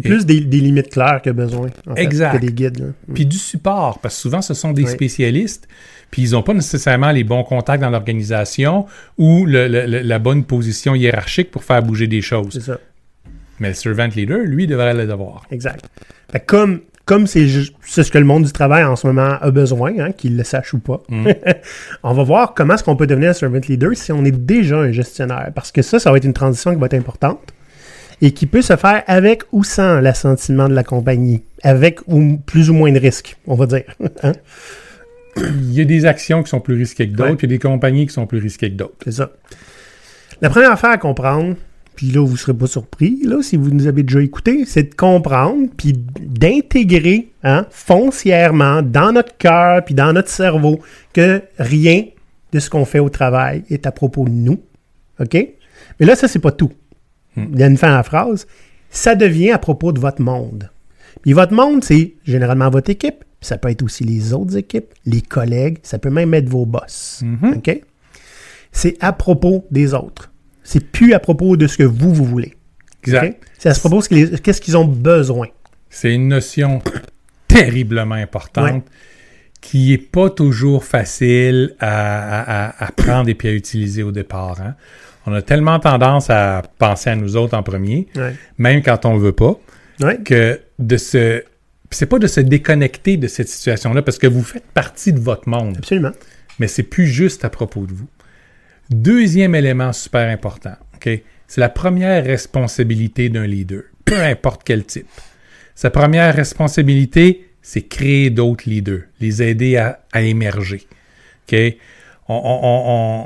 [0.00, 1.68] Plus des, des limites claires que besoin.
[1.88, 2.32] en fait, Exact.
[2.40, 2.78] que des guides.
[2.78, 2.86] là.
[3.14, 4.90] Puis du support, parce que souvent ce sont des Oui.
[4.90, 5.68] spécialistes,
[6.10, 8.86] puis ils n'ont pas nécessairement les bons contacts dans l'organisation
[9.18, 12.58] ou le- le- le- la bonne position hiérarchique pour faire bouger des C'est choses.
[12.60, 12.78] ça.
[13.60, 15.44] Mais le servant leader, lui, devrait le devoir.
[15.50, 15.84] Exact.
[16.30, 17.48] Fait comme comme c'est
[17.84, 20.44] c'est ce que le monde du travail en ce moment a besoin, hein, qu'il le
[20.44, 21.02] sache ou pas,
[22.04, 24.76] on va voir comment est-ce qu'on peut devenir un servant leader si on est déjà
[24.78, 25.50] un gestionnaire.
[25.54, 27.40] Parce que ça, ça va être une transition qui va être importante
[28.22, 32.70] et qui peut se faire avec ou sans l'assentiment de la compagnie, avec ou plus
[32.70, 33.84] ou moins de risques, on va dire.
[34.22, 34.32] Hein?
[35.36, 37.36] Il y a des actions qui sont plus risquées que d'autres, Ouais.
[37.36, 38.96] puis il y a des compagnies qui sont plus risquées que d'autres.
[39.04, 39.32] C'est ça.
[40.42, 41.56] La première affaire à comprendre,
[41.96, 44.90] puis là, vous ne serez pas surpris, là, si vous nous avez déjà écouté, c'est
[44.90, 50.80] de comprendre, puis d'intégrer hein, foncièrement dans notre cœur, puis dans notre cerveau,
[51.14, 52.04] que rien
[52.52, 54.60] de ce qu'on fait au travail est à propos de nous.
[55.18, 55.34] OK?
[55.98, 56.72] Mais là, ça, c'est pas tout.
[57.36, 58.46] Il y a une fin à la phrase.
[58.90, 60.70] Ça devient à propos de votre monde.
[61.22, 63.20] Puis votre monde, c'est généralement votre équipe.
[63.40, 65.78] puis Ça peut être aussi les autres équipes, les collègues.
[65.82, 67.22] Ça peut même être vos boss.
[67.56, 67.80] OK?
[68.70, 70.30] C'est à propos des autres.
[70.62, 72.54] C'est plus à propos de ce que vous, vous voulez.
[73.04, 73.42] Exact.
[73.58, 75.48] C'est à propos de ce que les- qu'est-ce qu'ils ont besoin.
[75.90, 76.80] C'est une notion
[77.48, 78.82] terriblement importante Ouais.
[79.60, 84.12] qui est pas toujours facile à, à- à- à prendre et puis à utiliser au
[84.12, 84.60] départ.
[84.60, 84.74] hein.
[85.26, 88.34] On a tellement tendance à penser à nous autres en premier, Ouais.
[88.58, 89.58] même quand on veut pas,
[90.00, 90.18] Ouais.
[90.24, 91.42] que de se...
[91.90, 95.48] C'est pas de se déconnecter de cette situation-là parce que vous faites partie de votre
[95.48, 95.76] monde.
[95.78, 96.12] Absolument.
[96.58, 98.06] mais c'est plus juste à propos de vous.
[98.90, 101.08] Deuxième élément super important, OK?
[101.46, 105.06] C'est la première responsabilité d'un leader, peu importe quel type.
[105.74, 110.86] Sa première responsabilité, c'est créer d'autres leaders, les aider à, à émerger.
[111.50, 111.58] OK?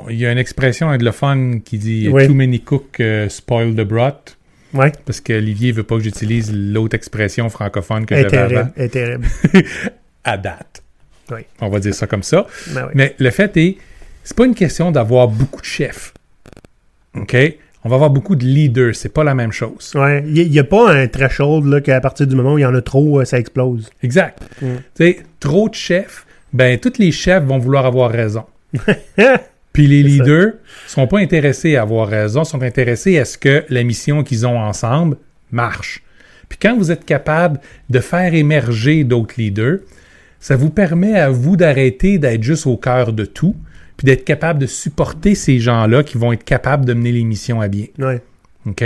[0.09, 2.27] Il y a une expression anglophone qui dit Oui.
[2.27, 4.37] Too many cooks uh, spoil the broth.
[4.73, 4.91] Ouais.
[5.05, 8.69] Parce que Olivier veut pas que j'utilise l'autre expression francophone que j'avais avant.
[8.75, 9.25] elle est terrible.
[10.23, 10.83] À date.
[11.31, 11.41] Oui.
[11.61, 12.45] On va dire ça comme ça.
[12.73, 12.91] Ben oui.
[12.95, 13.77] Mais le fait est,
[14.23, 16.13] c'est pas une question d'avoir beaucoup de chefs.
[17.15, 17.35] OK?
[17.83, 18.95] On va avoir beaucoup de leaders.
[18.95, 19.93] C'est pas la même chose.
[19.95, 20.23] Ouais.
[20.27, 22.81] Il n'y a, pas un threshold qu'à partir du moment où il y en a
[22.81, 23.89] trop, euh, ça explose.
[24.03, 24.43] Exact.
[24.61, 24.65] Mm.
[24.95, 28.43] Tu sais, trop de chefs, ben, tous les chefs vont vouloir avoir raison.
[29.73, 30.53] Puis les leaders
[30.87, 34.59] sont pas intéressés à avoir raison, sont intéressés à ce que la mission qu'ils ont
[34.59, 35.17] ensemble
[35.51, 36.01] marche.
[36.49, 37.59] Puis quand vous êtes capable
[37.89, 39.79] de faire émerger d'autres leaders,
[40.39, 43.55] ça vous permet à vous d'arrêter d'être juste au cœur de tout,
[43.97, 47.61] puis d'être capable de supporter ces gens-là qui vont être capables de mener les missions
[47.61, 47.85] à bien.
[47.97, 48.21] Ouais.
[48.67, 48.83] OK?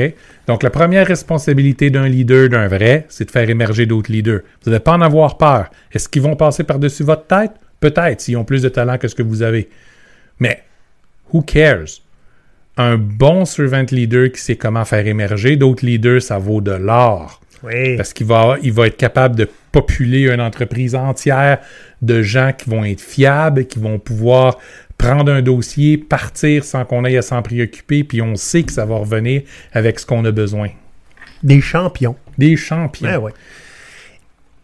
[0.47, 4.41] Donc, la première responsabilité d'un leader, d'un vrai, c'est de faire émerger d'autres leaders.
[4.63, 5.69] Vous n'allez pas en avoir peur.
[5.91, 7.51] Est-ce qu'ils vont passer par-dessus votre tête?
[7.81, 9.69] Peut-être, s'ils ont plus de talent que ce que vous avez.
[10.39, 10.63] Mais,
[11.33, 12.01] who cares?
[12.77, 17.41] Un bon servant leader qui sait comment faire émerger d'autres leaders, ça vaut de l'or.
[17.63, 17.97] Oui.
[17.97, 21.59] Parce qu'il va, il va être capable de populer une entreprise entière
[22.01, 24.57] de gens qui vont être fiables, qui vont pouvoir
[24.97, 28.85] prendre un dossier, partir sans qu'on aille à s'en préoccuper, puis on sait que ça
[28.85, 29.41] va revenir
[29.73, 30.69] avec ce qu'on a besoin.
[31.43, 32.15] Des champions.
[32.37, 33.09] Des champions.
[33.09, 33.31] Ouais, ouais.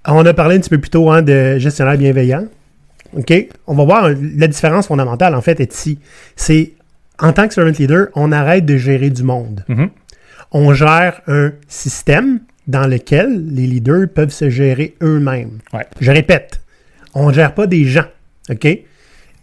[0.06, 2.46] On a parlé un petit peu plus tôt hein, de gestionnaire bienveillant.
[3.16, 3.34] OK?
[3.68, 6.00] On va voir la différence fondamentale, en fait, est ici.
[6.36, 6.74] C'est,
[7.20, 9.64] en tant que servant leader, on arrête de gérer du monde.
[9.68, 9.90] Mhm.
[10.52, 15.60] On gère un système dans lequel les leaders peuvent se gérer eux-mêmes.
[15.74, 15.86] Ouais.
[16.00, 16.62] Je répète,
[17.14, 18.06] on ne gère pas des gens.
[18.50, 18.68] OK?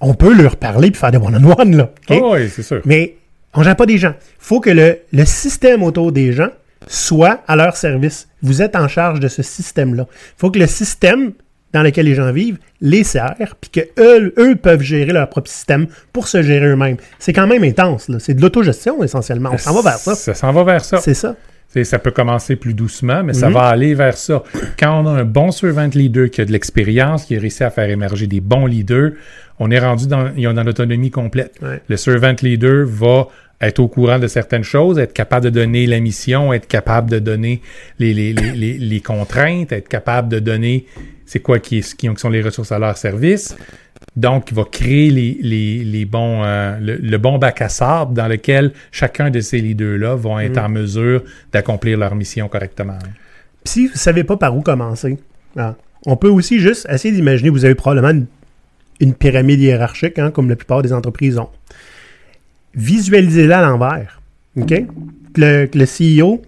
[0.01, 1.91] On peut leur parler et faire des one-on-one, là.
[2.11, 2.83] Oh, oui, c'est sûr.
[2.85, 3.17] Mais
[3.55, 4.15] on ne gère pas des gens.
[4.19, 6.51] Il faut que le, le système autour des gens
[6.87, 8.29] soit à leur service.
[8.43, 10.07] Vous êtes en charge de ce système-là.
[10.11, 11.33] Il faut que le système
[11.75, 15.87] dans lequel les gens vivent les sert, puis qu'eux eux peuvent gérer leur propre système
[16.13, 16.97] pour se gérer eux-mêmes.
[17.19, 18.09] C'est quand même intense.
[18.09, 18.19] là.
[18.19, 19.51] C'est de l'autogestion essentiellement.
[19.53, 20.15] On s'en va vers ça.
[20.15, 20.99] Ça s'en va vers ça.
[20.99, 21.37] C'est ça.
[21.83, 23.55] Ça peut commencer plus doucement, mais ça Mhm.
[23.55, 24.45] va aller vers ça.
[24.79, 27.71] Quand on a un bon servant leader qui a de l'expérience, qui a réussi à
[27.71, 29.11] faire émerger des bons leaders,
[29.59, 31.57] on est rendu dans, dans l'autonomie complète.
[31.61, 31.83] Ouais.
[31.89, 33.27] Le servant leader va
[33.61, 37.19] être au courant de certaines choses, être capable de donner la mission, être capable de
[37.19, 37.61] donner
[37.99, 40.87] les, les, les, les contraintes, être capable de donner
[41.27, 43.57] c'est quoi qui, est- sont les ressources à leur service.
[44.17, 48.15] Donc, il va créer les, les, les bons, euh, le, le bon bac à sable
[48.15, 52.99] dans lequel chacun de ces leaders-là vont être en mesure d'accomplir leur mission correctement.
[53.65, 55.19] Puis si vous ne savez pas par où commencer,
[55.57, 55.75] ah,
[56.07, 58.27] on peut aussi juste essayer d'imaginer, vous avez probablement une,
[59.01, 61.49] une pyramide hiérarchique, hein, comme la plupart des entreprises ont.
[62.75, 64.21] Visualisez-la à l'envers.
[64.61, 64.75] OK?
[65.37, 66.43] Le CEO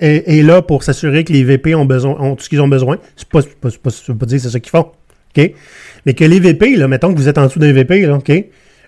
[0.00, 2.68] est, est là pour s'assurer que les VP ont, besoin, ont tout ce qu'ils ont
[2.68, 2.98] besoin.
[3.16, 4.90] C'est pas, pas, pas, ça veut pas dire que c'est ça qu'ils font.
[5.36, 5.52] OK?
[6.06, 8.32] Mais que les VP, là, mettons que vous êtes en dessous d'un VP, là, OK?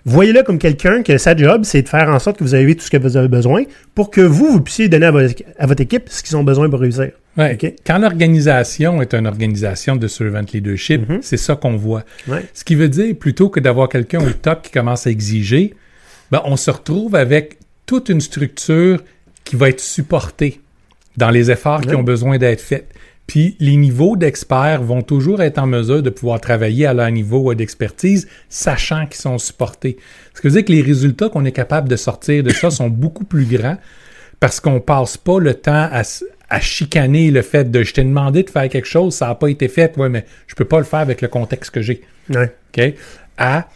[0.03, 2.83] Voyez-le comme quelqu'un que sa job, c'est de faire en sorte que vous avez tout
[2.83, 5.81] ce que vous avez besoin pour que vous, vous puissiez donner à votre, à votre
[5.81, 7.11] équipe ce qu'ils ont besoin pour réussir.
[7.37, 7.55] Ouais.
[7.85, 11.19] Quand l'organisation est une organisation de servant leadership, Mhm.
[11.21, 12.03] c'est ça qu'on voit.
[12.27, 12.43] Ouais.
[12.55, 15.75] Ce qui veut dire, plutôt que d'avoir quelqu'un au top qui commence à exiger,
[16.31, 19.03] ben, on se retrouve avec toute une structure
[19.43, 20.60] qui va être supportée
[21.17, 22.87] dans les efforts qui ont besoin d'être faits.
[23.27, 27.53] Puis les niveaux d'experts vont toujours être en mesure de pouvoir travailler à leur niveau
[27.53, 29.97] d'expertise, sachant qu'ils sont supportés.
[30.33, 32.89] Ce qui veut dire que les résultats qu'on est capable de sortir de ça sont
[32.89, 33.77] beaucoup plus grands
[34.39, 38.49] parce qu'on passe pas le temps à, chicaner le fait de je t'ai demandé de
[38.49, 40.99] faire quelque chose, ça n'a pas été fait, ouais, mais je peux pas le faire
[40.99, 42.01] avec le contexte que j'ai.
[42.29, 42.53] Ouais.
[42.77, 42.93] OK?
[43.37, 43.69] À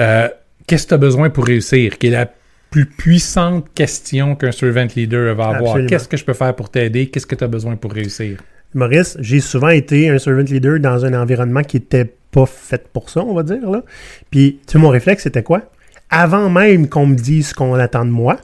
[0.00, 0.28] euh,
[0.66, 1.98] qu'est-ce que tu as besoin pour réussir?
[1.98, 2.32] Qui est la
[2.72, 5.74] plus puissante question qu'un servant leader va avoir.
[5.86, 7.06] Qu'est-ce que je peux faire pour t'aider?
[7.06, 8.38] Qu'est-ce que tu as besoin pour réussir?
[8.74, 13.10] Maurice, j'ai souvent été un servant leader dans un environnement qui était pas fait pour
[13.10, 13.70] ça, on va dire.
[13.70, 13.82] Là.
[14.30, 15.62] Puis, tu sais, mon réflexe, c'était quoi?
[16.10, 18.38] Avant même qu'on me dise ce qu'on attend de moi,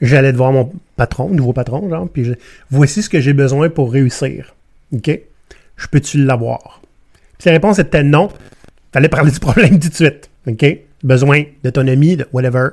[0.00, 2.32] j'allais devoir mon patron, nouveau patron, genre, puis je-
[2.70, 4.54] voici ce que j'ai besoin pour réussir.
[4.94, 5.20] OK?
[5.76, 6.80] Je peux-tu l'avoir?
[7.38, 8.30] Puis la réponse était non.
[8.92, 10.30] Fallait parler du problème tout de suite.
[10.46, 10.64] OK?
[11.04, 12.68] Besoin d'autonomie, de whatever.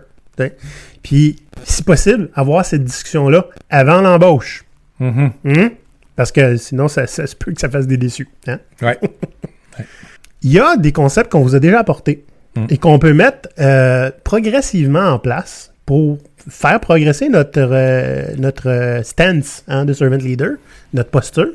[1.04, 4.64] Puis, si possible, avoir cette discussion-là avant l'embauche.
[5.00, 5.32] Mhm.
[5.46, 5.70] Hum?
[6.16, 8.28] Parce que sinon, ça, ça se peut que ça fasse des déçus.
[8.48, 8.60] hein?
[8.82, 8.98] Ouais.
[10.44, 12.66] Il y a des concepts qu'on vous a déjà apportés Mm.
[12.70, 19.02] et qu'on peut mettre euh, progressivement en place pour faire progresser notre, euh, notre euh,
[19.02, 20.52] stance hein, de servant leader,
[20.94, 21.48] notre posture.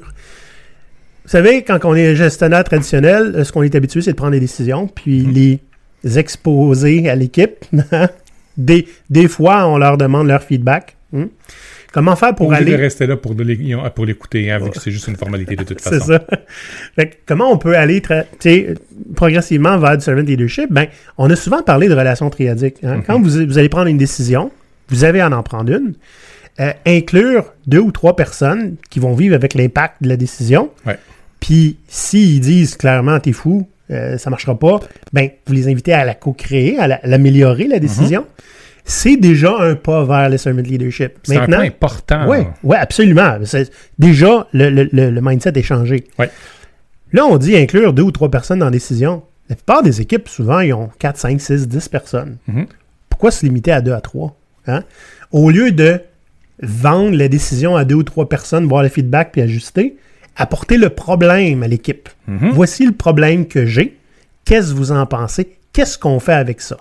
[1.25, 4.41] Vous savez, quand on est gestionnaire traditionnel, ce qu'on est habitué, c'est de prendre des
[4.41, 5.31] décisions, puis Mm.
[6.05, 8.09] les exposer à l'équipe, hein,
[8.59, 10.97] Des, des fois, on leur demande leur feedback.
[11.13, 11.25] Hmm?
[11.93, 12.73] Comment faire pour Pour aller...
[12.73, 13.35] de rester là pour,
[13.95, 16.07] pour l'écouter, hein, vu que c'est juste une formalité de toute C'est façon.
[16.13, 16.23] ça.
[16.95, 18.27] Fait que comment on peut aller tra-
[19.17, 20.71] progressivement vers du servant leadership?
[20.71, 22.85] Ben, on a souvent parlé de relations triadiques.
[22.85, 23.03] Hein.
[23.07, 24.51] Quand vous, vous allez prendre une décision,
[24.89, 25.95] vous avez à en prendre une,
[26.61, 30.71] euh, inclure deux ou trois personnes qui vont vivre avec l'impact de la décision.
[30.87, 30.99] Ouais.
[31.41, 34.81] Puis, s'ils disent clairement, t'es fou, euh, ça marchera pas,
[35.13, 38.27] ben, vous les invitez à la co-créer, à la- à l'améliorer, la décision.
[38.85, 41.13] C'est déjà un pas vers le servant leadership.
[41.19, 41.19] Mm-hmm.
[41.25, 42.27] C'est un point important.
[42.29, 43.37] Oui, ouais, absolument.
[43.99, 46.05] Déjà, le, le- le- le mindset est changé.
[46.19, 46.31] Ouais.
[47.13, 49.23] Là, on dit inclure deux ou trois personnes dans la décision.
[49.51, 52.37] La plupart des équipes, souvent, ils ont 4, 5, 6, 10 personnes.
[52.49, 52.67] Mhm.
[53.09, 54.37] Pourquoi se limiter à deux à trois?
[54.67, 54.85] Hein?
[55.33, 56.01] Au lieu de
[56.63, 59.97] vendre la décision à deux ou trois personnes, voir le feedback puis ajuster,
[60.39, 62.09] apporter le problème à l'équipe.
[62.27, 62.51] Mhm.
[62.53, 63.99] Voici le problème que j'ai.
[64.47, 65.57] Qu'est-ce que vous en pensez?
[65.75, 66.79] Qu'est-ce qu'on fait avec ça?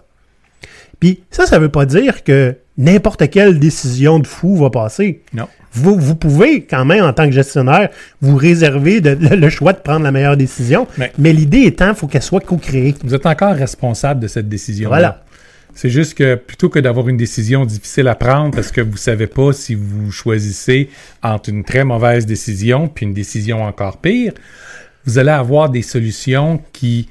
[1.00, 5.22] Puis ça, ça veut pas dire que n'importe quelle décision de fou va passer.
[5.34, 5.48] Non.
[5.74, 7.89] Vous, vous pouvez quand même, en tant que gestionnaire,
[8.22, 10.88] vous réserver de- le, le choix de prendre la meilleure décision.
[10.98, 12.96] Mais- Mais, l'idée étant, il faut qu'elle soit co-créée.
[13.04, 14.89] Vous êtes encore responsable de cette décision.
[14.89, 15.24] Voilà.
[15.78, 19.28] C'est juste que plutôt que d'avoir une décision difficile à prendre parce que vous savez
[19.28, 20.90] pas si vous choisissez
[21.22, 24.34] entre une très mauvaise décision puis une décision encore pire,
[25.06, 27.10] vous allez avoir des solutions qui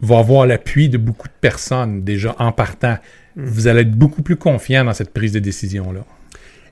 [0.00, 2.98] vont avoir l'appui de beaucoup de personnes déjà en partant.
[3.36, 6.04] Vous allez être beaucoup plus confiant dans cette prise de décision-là.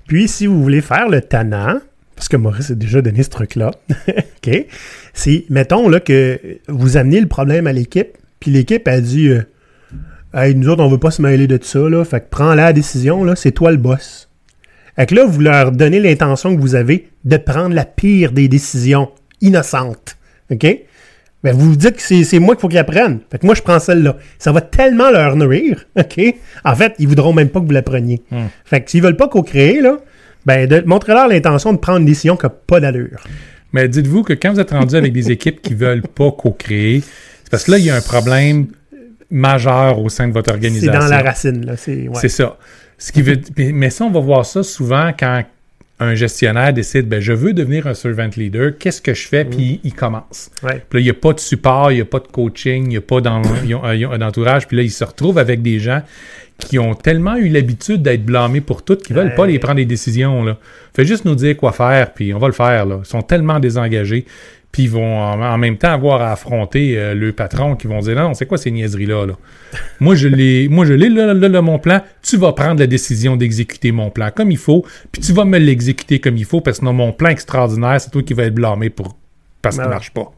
[0.08, 1.78] Puis, si vous voulez faire le tannant,
[2.16, 3.70] parce que Maurice a déjà donné ce truc-là,
[4.08, 4.66] OK,
[5.14, 9.42] c'est, mettons là, que vous amenez le problème à l'équipe, puis l'équipe a dit euh,
[10.40, 12.54] Hey, nous autres, on veut pas se mêler de tout ça, là, fait que prends
[12.54, 14.28] la décision, là, c'est toi le boss.
[14.94, 18.46] Fait que là, vous leur donnez l'intention que vous avez de prendre la pire des
[18.46, 20.16] décisions innocentes.
[20.52, 20.64] OK?
[21.42, 23.18] Ben, vous vous dites que c'est, moi qu'il faut qu'ils apprennent.
[23.32, 24.16] Fait que moi, je prends celle-là.
[24.38, 26.20] Ça va tellement leur nourrir, OK?
[26.64, 28.22] En fait, ils voudront même pas que vous la preniez.
[28.64, 29.96] Fait que s'ils veulent pas co-créer, là,
[30.46, 33.24] ben, montrez-leur l'intention de prendre une décision qui n'a pas d'allure.
[33.72, 37.02] Mais dites-vous que quand vous êtes rendu avec des équipes qui veulent pas co-créer,
[37.42, 38.68] c'est parce que là, il y a un problème
[39.30, 40.92] majeur au sein de votre C'est organisation.
[40.92, 41.76] dans la racine, là.
[41.76, 42.18] C'est, ouais.
[42.20, 42.56] C'est ça.
[42.96, 45.44] Ce qui veut, mais- ça, on va voir ça souvent quand
[46.00, 49.80] un gestionnaire décide, ben, je veux devenir un servant leader, qu'est-ce que je fais, puis
[49.82, 50.48] il commence.
[50.62, 50.82] Ouais.
[50.88, 52.88] Puis là, il n'y a pas de support, il n'y a pas de coaching, il
[52.90, 55.38] n'y a pas d'en- ils ont- ils ont un entourage, puis là, il se retrouve
[55.38, 56.02] avec des gens
[56.58, 59.84] qui ont tellement eu l'habitude d'être blâmés pour tout qu'ils veulent pas les prendre des
[59.86, 60.44] décisions.
[60.44, 60.56] Là.
[60.94, 62.84] Fait juste nous dire quoi faire, puis on va le faire.
[62.86, 63.00] Là.
[63.04, 64.24] Ils sont tellement désengagés,
[64.72, 68.00] puis ils vont en, en même temps avoir à affronter euh, le patron qui vont
[68.00, 69.26] dire non, c'est quoi ces niaiseries-là?
[69.26, 69.34] Là?
[70.00, 72.02] moi, je l'ai, moi, je l'ai, là, là, là, mon plan.
[72.22, 75.58] Tu vas prendre la décision d'exécuter mon plan comme il faut, puis tu vas me
[75.58, 78.54] l'exécuter comme il faut, parce que sinon, mon plan extraordinaire, c'est toi qui vas être
[78.54, 79.16] blâmé pour
[79.62, 80.20] parce qu'il ne marche pas.
[80.22, 80.32] OK?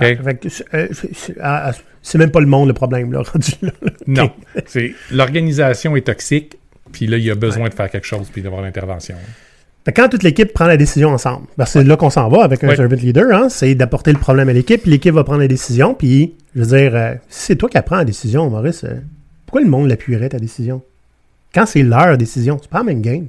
[0.00, 3.52] Ah, que, euh, c'est- ah, ah, c'est même pas le monde le problème, là, rendu
[3.62, 3.70] là.
[4.06, 4.30] Non.
[4.66, 6.56] C'est, l'organisation est toxique,
[6.92, 9.16] puis là, il y a besoin de faire quelque chose, puis d'avoir l'intervention.
[9.92, 12.76] Quand toute l'équipe prend la décision ensemble, c'est là qu'on s'en va avec un Ouais.
[12.76, 15.92] servant leader, hein, c'est d'apporter le problème à l'équipe, puis l'équipe va prendre la décision,
[15.94, 18.94] puis je veux dire, euh, si c'est toi qui apprends la décision, Maurice, euh,
[19.44, 20.82] pourquoi le monde l'appuierait ta décision?
[21.54, 23.26] Quand c'est leur décision, c'est pas la même game.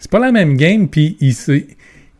[0.00, 1.36] C'est pas la même game, puis ils,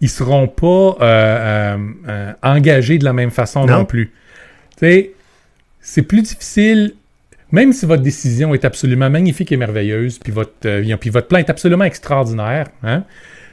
[0.00, 3.84] ils seront pas euh, engagés de la même façon non, Non.
[3.84, 4.12] plus.
[5.80, 6.94] C'est plus difficile,
[7.50, 11.38] même si votre décision est absolument magnifique et merveilleuse, puis votre, euh, puis votre plan
[11.38, 13.04] est absolument extraordinaire, hein,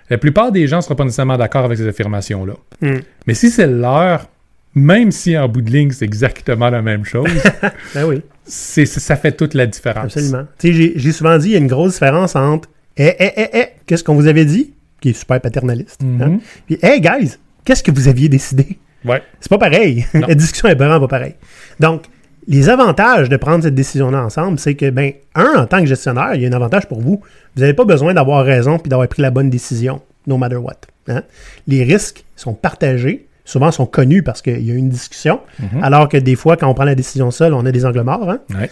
[0.09, 2.53] la plupart des gens ne seront pas nécessairement d'accord avec ces affirmations-là.
[2.81, 2.99] Hmm.
[3.27, 4.27] Mais si c'est leur,
[4.75, 7.29] même si en bout de ligne c'est exactement la même chose,
[7.93, 8.21] Ben oui.
[8.43, 10.05] c'est, c'est- ça fait toute la différence.
[10.17, 10.45] Absolument.
[10.63, 14.03] J'ai- souvent dit, il y a une grosse différence entre Eh, eh, eh, eh, qu'est-ce
[14.03, 14.73] qu'on vous avait dit?
[15.01, 16.01] Qui est super paternaliste.
[16.21, 16.39] Hein?
[16.65, 18.77] Puis, hey, guys, qu'est-ce que vous aviez décidé?
[19.05, 19.21] Ouais.
[19.39, 20.05] C'est pas pareil.
[20.13, 21.35] La discussion est vraiment pas pareille.
[21.79, 22.03] Donc,
[22.47, 26.33] les avantages de prendre cette décision-là ensemble, c'est que, ben, un, en tant que gestionnaire,
[26.35, 27.21] il y a un avantage pour vous.
[27.55, 30.75] Vous n'avez pas besoin d'avoir raison puis d'avoir pris la bonne décision, no matter what.
[31.09, 31.23] hein.
[31.67, 35.39] Les risques sont partagés, souvent sont connus parce qu'il y a une discussion,
[35.81, 38.29] alors que des fois, quand on prend la décision seule, on a des angles morts.
[38.29, 38.39] hein.
[38.57, 38.69] Ouais.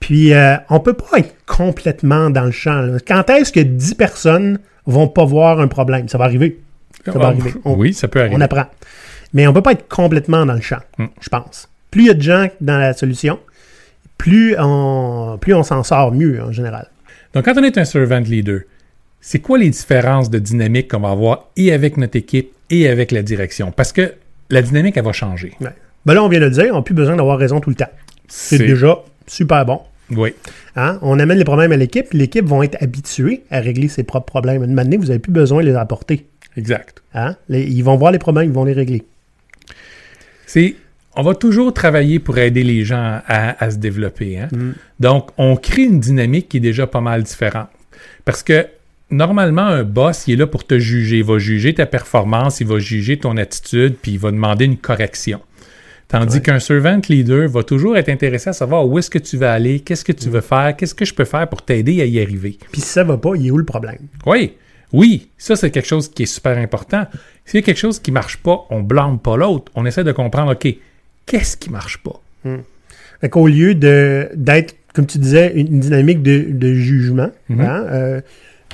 [0.00, 2.80] Puis, euh, on peut pas être complètement dans le champ.
[2.82, 2.98] là.
[3.06, 6.08] Quand est-ce que 10 personnes vont pas voir un problème?
[6.08, 6.60] Ça va arriver.
[7.04, 7.52] Ça va Ah, arriver.
[7.64, 8.36] On- oui, ça peut arriver.
[8.36, 8.66] on apprend.
[9.34, 11.06] Mais on peut pas être complètement dans le champ, Hmm.
[11.20, 11.68] je pense.
[11.90, 13.38] Plus il y a de gens dans la solution,
[14.18, 16.88] plus on, plus on s'en sort mieux en général.
[17.34, 18.60] Donc, quand on est un servant leader,
[19.20, 23.10] c'est quoi les différences de dynamique qu'on va avoir et avec notre équipe et avec
[23.10, 23.72] la direction?
[23.72, 24.14] Parce que
[24.50, 25.52] la dynamique, elle va changer.
[25.60, 25.70] Ouais.
[26.06, 27.76] Ben là, on vient de le dire, on n'a plus besoin d'avoir raison tout le
[27.76, 27.90] temps.
[28.28, 28.96] C'est déjà
[29.26, 29.80] super bon.
[30.10, 30.30] Oui.
[30.76, 30.98] Hein?
[31.02, 34.62] On amène les problèmes à l'équipe, l'équipe vont être habituée à régler ses propres problèmes.
[34.64, 36.26] Une année, vous n'avez plus besoin de les apporter.
[36.56, 37.02] Exact.
[37.14, 37.36] Hein?
[37.48, 39.04] Les- ils vont voir les problèmes, ils vont les régler.
[40.46, 40.76] C'est,
[41.18, 44.38] on va toujours travailler pour aider les gens à, à se développer.
[44.38, 44.48] hein.
[44.52, 44.70] Mm.
[45.00, 47.68] Donc, on crée une dynamique qui est déjà pas mal différente.
[48.24, 48.66] Parce que
[49.10, 51.18] normalement, un boss, il est là pour te juger.
[51.18, 54.76] Il va juger ta performance, il va juger ton attitude, puis il va demander une
[54.76, 55.40] correction.
[56.06, 56.42] Tandis Ouais.
[56.42, 59.80] qu'un servant leader va toujours être intéressé à savoir où est-ce que tu vas aller,
[59.80, 60.16] qu'est-ce que Mm.
[60.16, 62.56] tu veux faire, qu'est-ce que je peux faire pour t'aider à y arriver.
[62.72, 63.98] Puis si ça va pas, il est où le problème?
[64.24, 64.52] Oui,
[64.92, 67.06] oui, ça c'est quelque chose qui est super important.
[67.44, 69.70] S'il y a quelque chose qui marche pas, on blâme pas l'autre.
[69.74, 70.74] On essaie de comprendre, OK,
[71.28, 72.20] qu'est-ce qui marche pas?
[73.20, 77.60] Fait qu'au lieu de d'être, comme tu disais, une, une dynamique de, de jugement, Mhm.
[77.60, 78.20] hein, euh,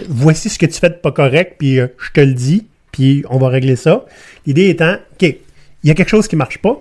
[0.08, 3.24] voici ce que tu fais de pas correct, puis euh, je te le dis, puis
[3.30, 4.04] on va régler ça.
[4.46, 6.80] L'idée étant, OK, il y a quelque chose qui marche pas,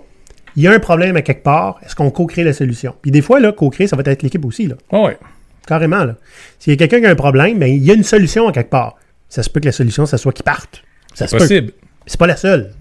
[0.56, 2.94] il y a un problème à quelque part, est-ce qu'on co-crée la solution?
[3.02, 4.76] Puis des fois, là, co-créer, ça va être l'équipe aussi, là.
[4.92, 5.18] Ah ouais.
[5.66, 6.18] Carrément, là.
[6.60, 8.52] S'il y a quelqu'un qui a un problème, ben, il y a une solution à
[8.52, 8.98] quelque part.
[9.30, 10.84] Ça se peut que la solution, ça soit qu'il parte.
[11.16, 11.38] Ça se.
[11.38, 11.72] Possible.
[12.06, 12.72] C'est pas la seule.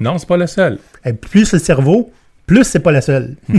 [0.00, 0.78] Non, c'est pas le seul.
[1.04, 2.12] Et plus le cerveau,
[2.52, 3.36] plus c'est pas la seule.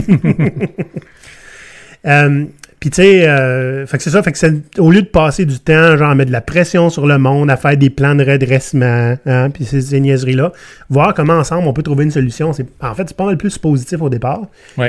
[2.06, 2.44] Euh,
[2.80, 5.58] Puis tu sais, euh, fait que c'est ça, fait que au lieu de passer du
[5.58, 8.22] temps, genre à mettre de la pression sur le monde, à faire des plans de
[8.22, 10.52] redressement, hein, puis ces, ces niaiseries-là,
[10.90, 13.56] voir comment ensemble on peut trouver une solution, c'est en fait c'est pas mal plus
[13.56, 14.42] positif au départ.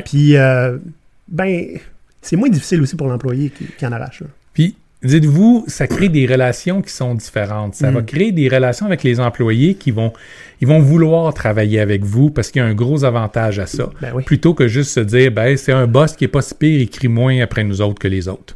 [0.03, 0.77] Puis euh,
[1.29, 1.67] ben
[2.21, 4.23] c'est moins difficile aussi pour l'employé qui, qui en arrache.
[4.53, 7.75] Puis, dites-vous, ça crée des relations qui sont différentes.
[7.75, 7.93] Ça Mm.
[7.95, 10.13] va créer des relations avec les employés qui vont,
[10.61, 13.89] ils vont vouloir travailler avec vous parce qu'il y a un gros avantage à ça.
[14.01, 14.23] Ben oui.
[14.23, 16.89] Plutôt que juste se dire, ben, c'est un boss qui est pas si pire, il
[16.89, 18.55] crie moins après nous autres que les autres.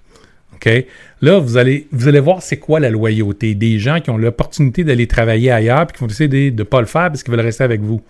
[0.55, 0.85] OK?
[1.21, 3.55] Là, vous allez, vous allez voir c'est quoi la loyauté.
[3.55, 6.81] Des gens qui ont l'opportunité d'aller travailler ailleurs puis qui vont décider de ne pas
[6.81, 8.01] le faire parce qu'ils veulent rester avec vous.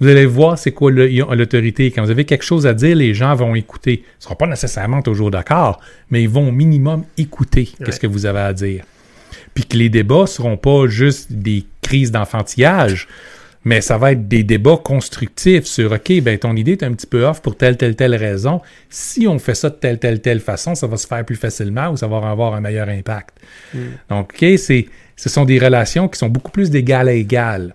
[0.00, 1.90] Vous allez voir c'est quoi l'autorité.
[1.90, 3.92] Quand vous avez quelque chose à dire, les gens vont écouter.
[4.04, 7.86] Ils ne seront pas nécessairement toujours d'accord, mais ils vont au minimum écouter Ouais.
[7.86, 8.84] qu'est-ce que vous avez à dire.
[9.54, 13.08] Puis que les débats ne seront pas juste des crises d'enfantillage,
[13.64, 17.06] mais ça va être des débats constructifs sur OK, ben ton idée est un petit
[17.06, 18.60] peu off pour telle, telle, telle raison.
[18.88, 21.88] Si on fait ça de telle, telle, telle façon, ça va se faire plus facilement
[21.90, 23.30] ou ça va avoir un meilleur impact.
[24.08, 27.74] Donc, OK, c'est, ce sont des relations qui sont beaucoup plus d'égal à égal.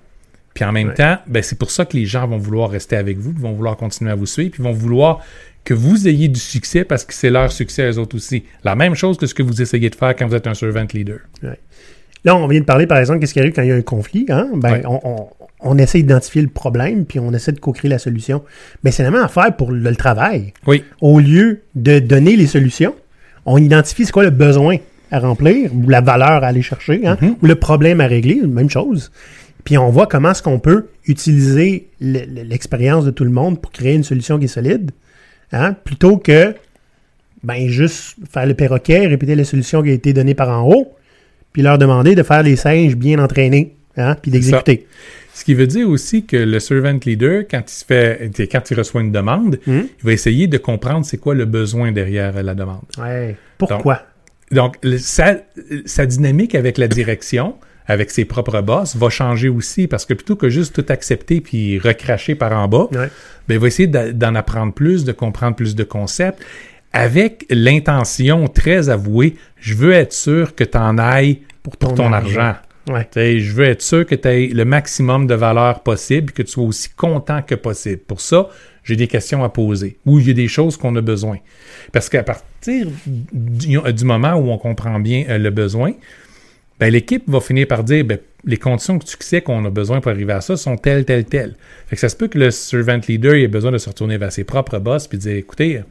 [0.53, 0.93] Puis en même Ouais.
[0.93, 3.75] temps, ben, c'est pour ça que les gens vont vouloir rester avec vous, vont vouloir
[3.77, 5.19] continuer à vous suivre, puis vont vouloir
[5.65, 8.43] que vous ayez du succès parce que c'est leur succès à eux autres aussi.
[8.63, 10.85] La même chose que ce que vous essayez de faire quand vous êtes un servant
[10.93, 11.19] leader.
[12.25, 13.81] Là, on vient de parler, par exemple, qu'est-ce qui arrive quand il y a un
[13.81, 14.25] conflit.
[14.29, 14.49] Hein?
[14.55, 14.81] Ben, Ouais.
[14.85, 15.27] on, on-
[15.65, 18.43] on essaie d'identifier le problème, puis on essaie de co-créer la solution.
[18.83, 20.53] Mais c'est la même affaire pour le, le travail.
[20.67, 22.93] Oui, Au lieu de donner les solutions,
[23.45, 24.77] on identifie c'est quoi le besoin
[25.11, 27.35] à remplir, ou la valeur à aller chercher, hein, Mhm.
[27.41, 29.11] ou le problème à régler, même chose.
[29.63, 33.61] Puis on voit comment est-ce qu'on peut utiliser le- le- l'expérience de tout le monde
[33.61, 34.91] pour créer une solution qui est solide,
[35.51, 36.53] hein, plutôt que
[37.43, 40.93] ben juste faire le perroquet, répéter la solution qui a été donnée par en haut,
[41.51, 44.87] puis leur demander de faire les singes bien entraînés, hein, puis d'exécuter.
[45.33, 48.77] Ce qui veut dire aussi que le servant leader, quand il se fait, quand il
[48.77, 49.87] reçoit une demande, Mhm.
[49.99, 52.83] il va essayer de comprendre c'est quoi le besoin derrière la demande.
[52.99, 53.35] Ouais.
[53.57, 54.03] Pourquoi?
[54.51, 57.55] Donc, sa dynamique avec la direction,
[57.87, 61.79] avec ses propres boss, va changer aussi parce que plutôt que juste tout accepter puis
[61.79, 63.09] recracher par en bas, Ouais.
[63.47, 66.41] ben, il va essayer d'en apprendre plus, de comprendre plus de concepts,
[66.93, 72.13] avec l'intention très avouée, je veux être sûr que tu en ailles Pour pour ton
[72.13, 72.55] argent.
[72.89, 73.07] Ouais.
[73.15, 76.65] Je veux être sûr que tu aies le maximum de valeur possible, que tu sois
[76.65, 78.01] aussi content que possible.
[78.05, 78.49] Pour ça,
[78.83, 81.37] j'ai des questions à poser ou il y a des choses qu'on a besoin.
[81.93, 85.93] Parce qu'à partir du, du moment où on comprend bien euh, le besoin,
[86.89, 90.33] l'équipe va finir par dire ben, les conditions de succès qu'on a besoin pour arriver
[90.33, 91.55] à ça sont telles, telles, telles.
[91.87, 94.31] Fait que ça se peut que le servant leader ait besoin de se retourner vers
[94.31, 95.81] ses propres boss puis dire écoutez,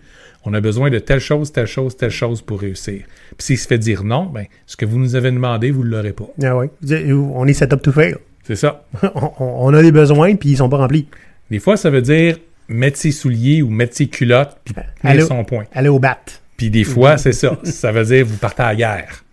[0.45, 3.03] on a besoin de telle chose, telle chose, telle chose pour réussir.
[3.37, 5.91] Puis s'il se fait dire non, ben, ce que vous nous avez demandé, vous ne
[5.91, 6.29] l'aurez pas.
[6.43, 6.71] Ah ouais.
[7.13, 8.17] On est set up to fail.
[8.45, 8.85] C'est ça.
[9.39, 11.07] on, a des besoins, puis ils sont pas remplis.
[11.51, 15.27] Des fois, ça veut dire mettre ses souliers ou mettre ses culottes puis tenir Allô?
[15.27, 15.65] son point.
[15.73, 16.19] Aller au bat.
[16.57, 17.59] Puis des fois, c'est ça.
[17.65, 19.25] Ça veut dire vous partez à la guerre.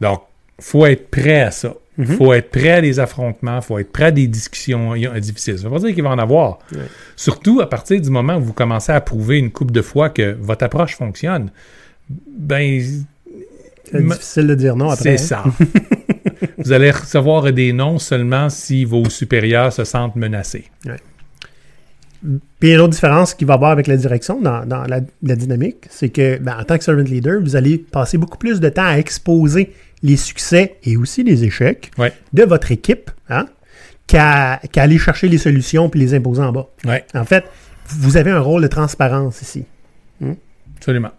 [0.00, 0.22] Donc,
[0.60, 1.74] faut être prêt à ça.
[2.16, 5.58] faut être prêt à des affrontements, faut être prêt à des discussions difficiles.
[5.58, 6.58] Ça veut pas dire qu'il va en avoir.
[6.72, 6.82] Ouais.
[7.16, 10.36] Surtout à partir du moment où vous commencez à prouver une coupe de fois que
[10.40, 11.50] votre approche fonctionne.
[12.08, 12.80] Ben,
[13.90, 15.16] C'est difficile de dire non après.
[15.16, 15.44] c'est hein.
[15.44, 15.66] ça.
[16.58, 20.70] vous allez recevoir des noms seulement si vos supérieurs se sentent menacés.
[22.58, 25.36] Puis une autre différence qu'il va y avoir avec la direction dans, dans la, la
[25.36, 28.68] dynamique, c'est que ben, en tant que servant leader, vous allez passer beaucoup plus de
[28.68, 29.72] temps à exposer
[30.02, 32.12] les succès et aussi les échecs Ouais.
[32.32, 33.46] de votre équipe hein,
[34.06, 36.68] qu'à aller chercher les solutions puis les imposer en bas.
[36.84, 37.44] Ouais, En fait,
[37.88, 39.64] vous avez un rôle de transparence ici.
[40.76, 41.10] absolument.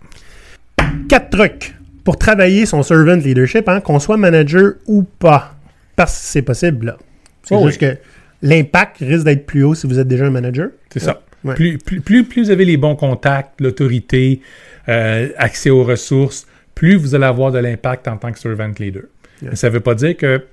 [1.07, 5.55] Quatre trucs pour travailler son servant leadership, hein, qu'on soit manager ou pas.
[5.95, 6.97] Parce que c'est possible, là.
[7.43, 7.97] C'est Oh juste que
[8.41, 10.69] l'impact risque d'être plus haut si vous êtes déjà un manager.
[10.91, 11.21] C'est ça.
[11.43, 11.55] Ouais.
[11.55, 14.41] Plus, plus, plus vous avez les bons contacts, l'autorité,
[14.87, 16.47] euh, accès aux ressources,
[16.79, 19.03] plus vous allez avoir de l'impact en tant que servant leader.
[19.41, 19.51] Yeah.
[19.51, 20.45] Mais ça ne veut pas dire que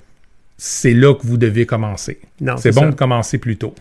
[0.59, 2.19] c'est là que vous devez commencer.
[2.41, 2.87] Non, C'est bon ça.
[2.91, 3.75] de commencer plus tôt.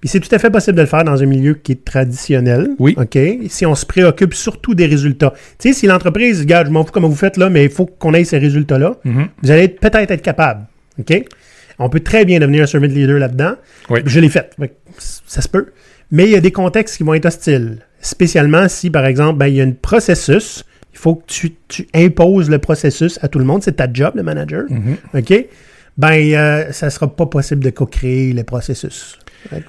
[0.00, 2.70] Puis c'est tout à fait possible de le faire dans un milieu qui est traditionnel.
[2.78, 2.94] Oui.
[2.96, 3.18] OK?
[3.48, 5.34] Si on se préoccupe surtout des résultats.
[5.58, 7.86] Tu sais, si l'entreprise, regarde, je m'en fous comment vous faites là, mais il faut
[7.86, 9.28] qu'on ait ces résultats-là, Mhm.
[9.42, 10.66] vous allez être- peut-être être capable.
[11.00, 11.24] OK?
[11.80, 13.54] On peut très bien devenir un servant leader là-dedans.
[13.90, 14.00] Oui.
[14.06, 14.54] Je l'ai fait.
[15.26, 15.66] Ça se peut.
[16.10, 17.78] Mais il y a des contextes qui vont être hostiles.
[18.00, 20.64] Spécialement si, par exemple, ben, il y a un processus.
[20.92, 23.62] Il faut que tu, tu imposes le processus à tout le monde.
[23.62, 24.64] C'est ta job, le manager.
[24.68, 24.96] Mhm.
[25.14, 25.46] OK?
[25.98, 29.18] Ben, euh, ça sera pas possible de co-créer les processus.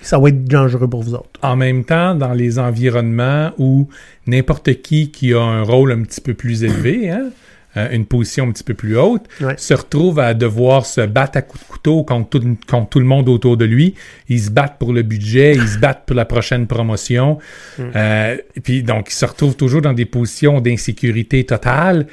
[0.02, 1.40] Ça va être dangereux pour vous autres.
[1.42, 3.88] En même temps, dans les environnements où
[4.28, 7.30] n'importe qui qui a un rôle un petit peu plus élevé, hein,
[7.78, 9.54] euh, une position un petit peu plus haute, Ouais.
[9.58, 13.06] se retrouve à devoir se battre à coups de couteau contre tout, contre tout le
[13.06, 13.96] monde autour de lui.
[14.30, 17.38] Ils se battent pour le budget, ils se battent pour la prochaine promotion.
[17.80, 22.08] Euh, et puis donc, ils se retrouvent toujours dans des positions d'insécurité totale.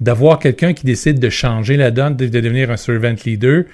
[0.00, 3.64] D'avoir quelqu'un qui décide de changer la donne, de, de devenir un servant leader,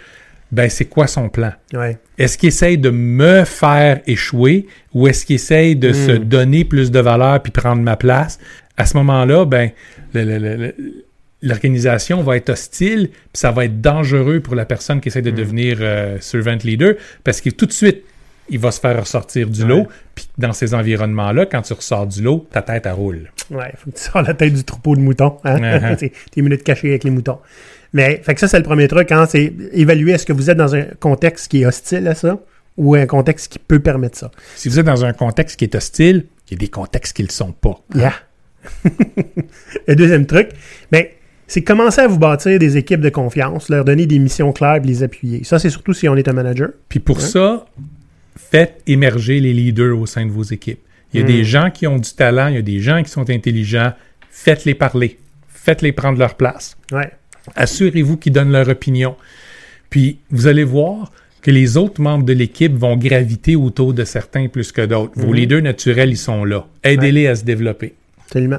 [0.51, 1.53] ben c'est quoi son plan?
[1.73, 1.99] Ouais.
[2.19, 6.91] Est-ce qu'il essaye de me faire échouer ou est-ce qu'il essaye de se donner plus
[6.91, 8.39] de valeur puis prendre ma place?
[8.77, 9.71] À ce moment-là, ben,
[10.15, 10.75] le- le- le- le-
[11.43, 15.31] l'organisation va être hostile puis ça va être dangereux pour la personne qui essaie de
[15.31, 18.05] devenir euh, servant leader parce que tout de suite,
[18.49, 19.89] il va se faire ressortir du lot.
[20.15, 23.31] Puis dans ces environnements-là, quand tu ressors du lot, ta tête, elle roule.
[23.51, 25.39] Ouais, faut que tu sors la tête du troupeau de moutons.
[25.45, 25.59] Hein?
[25.59, 25.97] Uh-huh.
[25.99, 27.39] C'est tes minutes cachées avec les moutons.
[27.93, 29.11] Mais, fait que ça, c'est le premier truc.
[29.11, 32.39] Hein, c'est évaluer est-ce que vous êtes dans un contexte qui est hostile à ça
[32.77, 34.31] ou un contexte qui peut permettre ça.
[34.55, 37.23] Si vous êtes dans un contexte qui est hostile, il y a des contextes qui
[37.23, 37.81] ne le sont pas.
[37.95, 38.13] Yeah.
[39.89, 40.51] le deuxième truc,
[40.91, 41.07] ben,
[41.47, 44.87] c'est commencer à vous bâtir des équipes de confiance, leur donner des missions claires et
[44.87, 45.45] les appuyer.
[45.45, 46.71] Ça, c'est surtout si on est un manager.
[46.89, 47.67] Puis pour ça,
[48.37, 50.81] faites émerger les leaders au sein de vos équipes.
[51.13, 53.11] Il y a des gens qui ont du talent, il y a des gens qui
[53.11, 53.93] sont intelligents.
[54.31, 55.19] Faites-les parler.
[55.49, 56.77] Faites-les prendre leur place.
[56.93, 57.11] Ouais.
[57.55, 59.17] Assurez-vous qu'ils donnent leur opinion.
[59.89, 64.49] Puis vous allez voir que les autres membres de l'équipe vont graviter autour de certains
[64.49, 65.13] plus que d'autres.
[65.15, 66.67] Vos leaders naturels, ils sont là.
[66.83, 67.95] Aidez-les à se développer.
[68.25, 68.59] Absolument.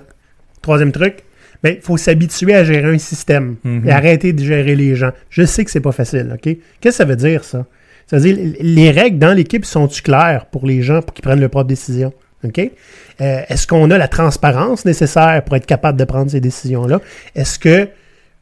[0.61, 1.23] Troisième truc,
[1.63, 3.55] il faut s'habituer à gérer un système
[3.85, 5.11] et arrêter de gérer les gens.
[5.29, 6.41] Je sais que c'est pas facile, OK?
[6.43, 7.65] Qu'est-ce que ça veut dire, ça?
[8.05, 11.39] Ça veut dire, les règles dans l'équipe sont-tu claires pour les gens pour qu'ils prennent
[11.41, 12.13] leurs propres décisions?
[12.43, 12.59] OK?
[12.59, 17.01] Euh, Est-ce qu'on a la transparence nécessaire pour être capable de prendre ces décisions-là?
[17.35, 17.89] Est-ce que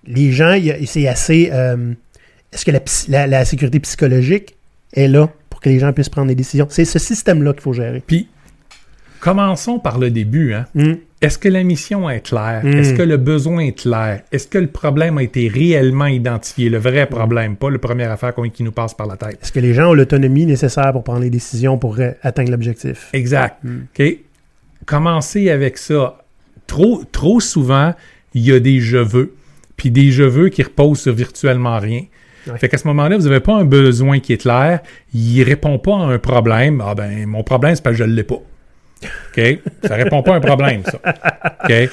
[0.06, 1.50] les gens, il y a- c'est assez...
[1.52, 1.94] euh,
[2.54, 2.72] Est-ce que
[3.10, 4.56] la- la sécurité psychologique
[4.94, 6.68] est là pour que les gens puissent prendre des décisions?
[6.70, 8.04] C'est ce système-là qu'il faut gérer.
[8.06, 8.28] Puis,
[9.20, 10.54] commençons par le début.
[10.54, 10.66] Hein?
[10.76, 10.96] Hmm.
[11.26, 12.62] Est-ce que la mission est claire?
[12.64, 12.78] Mm.
[12.78, 14.22] Est-ce que le besoin est clair?
[14.32, 16.70] Est-ce que le problème a été réellement identifié?
[16.70, 19.40] Le vrai problème, pas le première affaire qui nous passe par la tête?
[19.42, 23.10] Est-ce que les gens ont l'autonomie nécessaire pour prendre les décisions pour euh, atteindre l'objectif?
[23.14, 23.58] Exact.
[23.66, 24.06] OK?
[24.86, 26.20] Commencez avec ça.
[26.68, 27.96] Trop, trop souvent,
[28.36, 29.34] il y a des je veux,
[29.78, 32.04] puis des je veux qui reposent sur virtuellement rien.
[32.48, 32.58] Ouais.
[32.60, 34.82] Fait qu'à ce moment-là, vous n'avez pas un besoin qui est clair.
[35.14, 36.84] Il répond pas à un problème.
[36.86, 38.42] Ah ben, mon problème, c'est parce que je ne l'ai pas.
[39.04, 39.60] OK?
[39.84, 41.00] Ça répond pas à un problème, ça.
[41.64, 41.90] OK?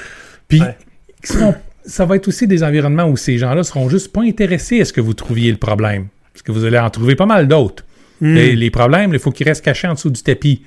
[0.47, 0.75] Puis, Ouais.
[1.23, 4.85] seront- ça va être aussi des environnements où ces gens-là seront juste pas intéressés à
[4.85, 6.07] ce que vous trouviez le problème.
[6.31, 7.83] Parce que vous allez en trouver pas mal d'autres.
[8.21, 8.33] Hmm.
[8.35, 10.63] Les, les problèmes, il faut qu'ils restent cachés en dessous du tapis.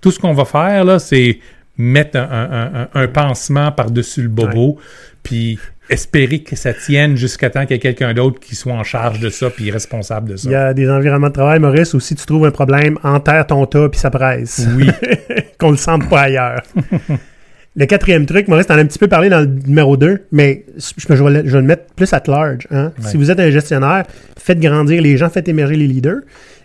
[0.00, 1.38] Tout ce qu'on va faire, là, c'est
[1.76, 4.78] mettre un, un- un- un pansement par-dessus le bobo,
[5.24, 5.58] puis
[5.90, 9.20] espérer que ça tienne jusqu'à temps qu'il y ait quelqu'un d'autre qui soit en charge
[9.20, 10.48] de ça, puis responsable de ça.
[10.48, 13.46] Il y a des environnements de travail, Maurice, où si tu trouves un problème, enterre
[13.46, 14.66] ton tas puis ça presse.
[14.76, 14.88] Oui.
[15.58, 16.62] Qu'on le sente pas ailleurs.
[17.76, 20.64] le quatrième truc, Maurice, t'en as un petit peu parlé dans le numéro 2, mais
[20.76, 22.66] je, je vais, le, je vais le mettre plus à large.
[22.70, 22.92] Hein?
[22.98, 23.10] Ouais.
[23.10, 24.04] Si vous êtes un gestionnaire,
[24.38, 26.20] faites grandir les gens, faites émerger les leaders.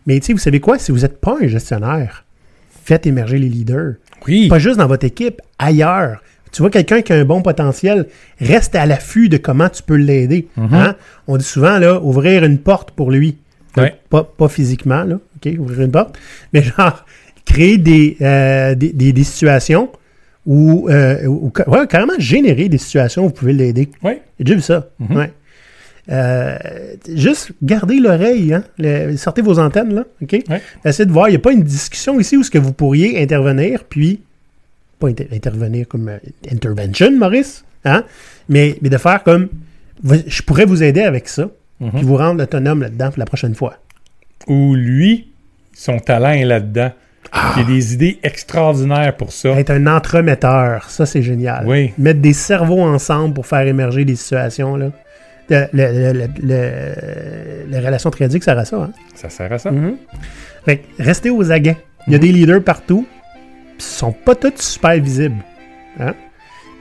[0.06, 0.80] Mais tu sais, vous savez quoi?
[0.80, 2.26] Si vous n'êtes pas un gestionnaire,
[2.86, 3.96] faites émerger les leaders.
[4.28, 4.48] Oui.
[4.48, 6.22] Pas juste dans votre équipe, ailleurs.
[6.52, 8.08] Tu vois quelqu'un qui a un bon potentiel,
[8.42, 10.48] reste à l'affût de comment tu peux l'aider.
[10.58, 10.96] hein?
[11.28, 13.38] On dit souvent, là, ouvrir une porte pour lui.
[13.76, 13.96] Donc, Ouais.
[14.10, 16.18] Pas, pas physiquement, là, OK, ouvrir une porte,
[16.54, 17.06] mais genre,
[17.46, 19.90] créer des, euh, des, des- des situations
[20.46, 23.90] où, euh, où- ouais, carrément générer des situations où vous pouvez l'aider.
[24.04, 24.14] Oui.
[24.40, 24.88] J'ai déjà vu ça.
[25.16, 25.32] ouais.
[26.12, 26.58] Euh,
[27.14, 28.64] juste gardez l'oreille, hein?
[28.80, 30.32] Le- sortez vos antennes, là, OK?
[30.50, 30.62] Ouais.
[30.84, 33.22] Essayez de voir, il n'y a pas une discussion ici où ce que vous pourriez
[33.22, 34.22] intervenir, puis
[35.00, 36.18] pas inter- intervenir comme euh,
[36.52, 38.04] intervention, Maurice, hein?
[38.48, 39.48] mais, mais de faire comme
[40.04, 41.92] je pourrais vous aider avec ça, Mhm.
[41.92, 43.76] puis vous rendre autonome là-dedans pour la prochaine fois.
[44.48, 45.30] Où lui,
[45.74, 46.92] son talent est là-dedans.
[47.56, 49.50] Il y a des idées extraordinaires pour ça.
[49.52, 51.66] Être un entremetteur, ça c'est génial.
[51.68, 51.94] Oui.
[51.98, 54.76] Mettre des cerveaux ensemble pour faire émerger des situations.
[54.76, 54.92] Là.
[55.50, 58.78] Le- le- le- le- le- les relations triadiques, ça sert à ça.
[58.78, 58.92] Hein?
[59.16, 59.72] Ça sert à ça.
[59.72, 59.96] Mhm.
[60.66, 61.78] Fait restez aux aguets.
[62.08, 63.06] Il y a des leaders partout.
[63.80, 65.42] Puis sont pas tous super visibles.
[66.00, 66.14] Hein?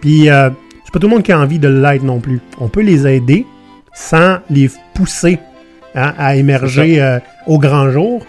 [0.00, 0.50] Puis euh,
[0.84, 2.40] c'est pas tout le monde qui a envie de l'être non plus.
[2.58, 3.46] On peut les aider
[3.94, 5.38] sans les pousser
[5.94, 8.26] hein, à émerger euh, au grand jour.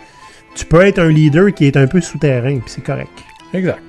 [0.55, 3.09] Tu peux être un leader qui est un peu souterrain, puis c'est correct.
[3.53, 3.79] Exact.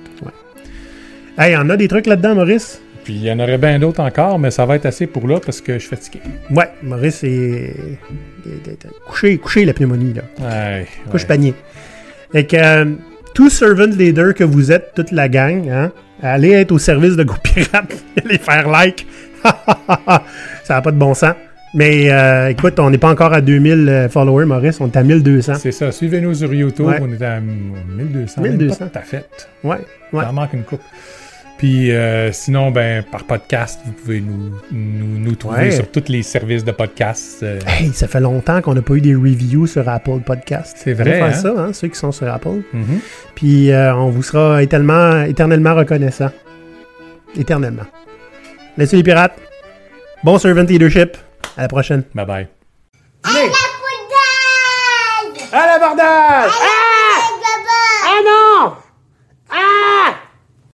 [1.37, 2.81] Hey, on a des trucs là-dedans, Maurice?
[3.03, 5.39] Puis il y en aurait bien d'autres encore, mais ça va être assez pour là
[5.39, 6.19] parce que je suis fatigué.
[6.49, 7.73] Ouais, Maurice est,
[9.07, 10.21] couché, couché la pneumonie, là.
[10.39, 11.27] Ouais, Couche ouais.
[11.27, 11.53] panier.
[12.31, 12.85] Fait que euh,
[13.33, 17.23] tout servant leader que vous êtes, toute la gang, hein, allez être au service de
[17.23, 17.93] Go Pirate,
[18.25, 19.05] les faire like.
[20.63, 21.33] ça n'a pas de bon sens.
[21.73, 25.03] Mais euh, écoute, on n'est pas encore à 2000 euh, followers, Maurice, on est à
[25.03, 25.55] 1200.
[25.55, 25.91] C'est ça.
[25.91, 26.85] Suivez-nous sur YouTube.
[26.85, 26.99] Ouais.
[27.01, 28.41] On est à 1200.
[28.41, 28.41] 1200.
[28.41, 29.25] Même pas tout à fait.
[29.63, 29.77] Ouais,
[30.11, 30.23] ouais.
[30.23, 30.81] Il en manque une coupe.
[31.61, 35.71] Puis euh, sinon, ben, par podcast, vous pouvez nous, nous, nous trouver Ouais.
[35.71, 37.43] sur tous les services de podcast.
[37.43, 40.75] euh, Hey, ça fait longtemps qu'on n'a pas eu des reviews sur Apple Podcast.
[40.79, 41.33] C'est Allez vrai, faire hein?
[41.33, 42.63] ça, hein, ceux qui sont sur Apple.
[42.73, 42.99] mhm.
[43.35, 46.31] Puis euh, on vous sera éternellement, éternellement reconnaissant.
[47.37, 47.85] Éternellement.
[48.75, 49.37] Laissez les pirates.
[50.23, 51.15] Bon servant leadership.
[51.57, 52.03] À la prochaine.
[52.15, 52.47] Bye bye.
[53.23, 53.51] À la poudre
[55.53, 56.51] À l'abordage!
[56.59, 57.19] Ah!
[58.07, 58.73] Ah non!
[59.51, 60.15] Ah!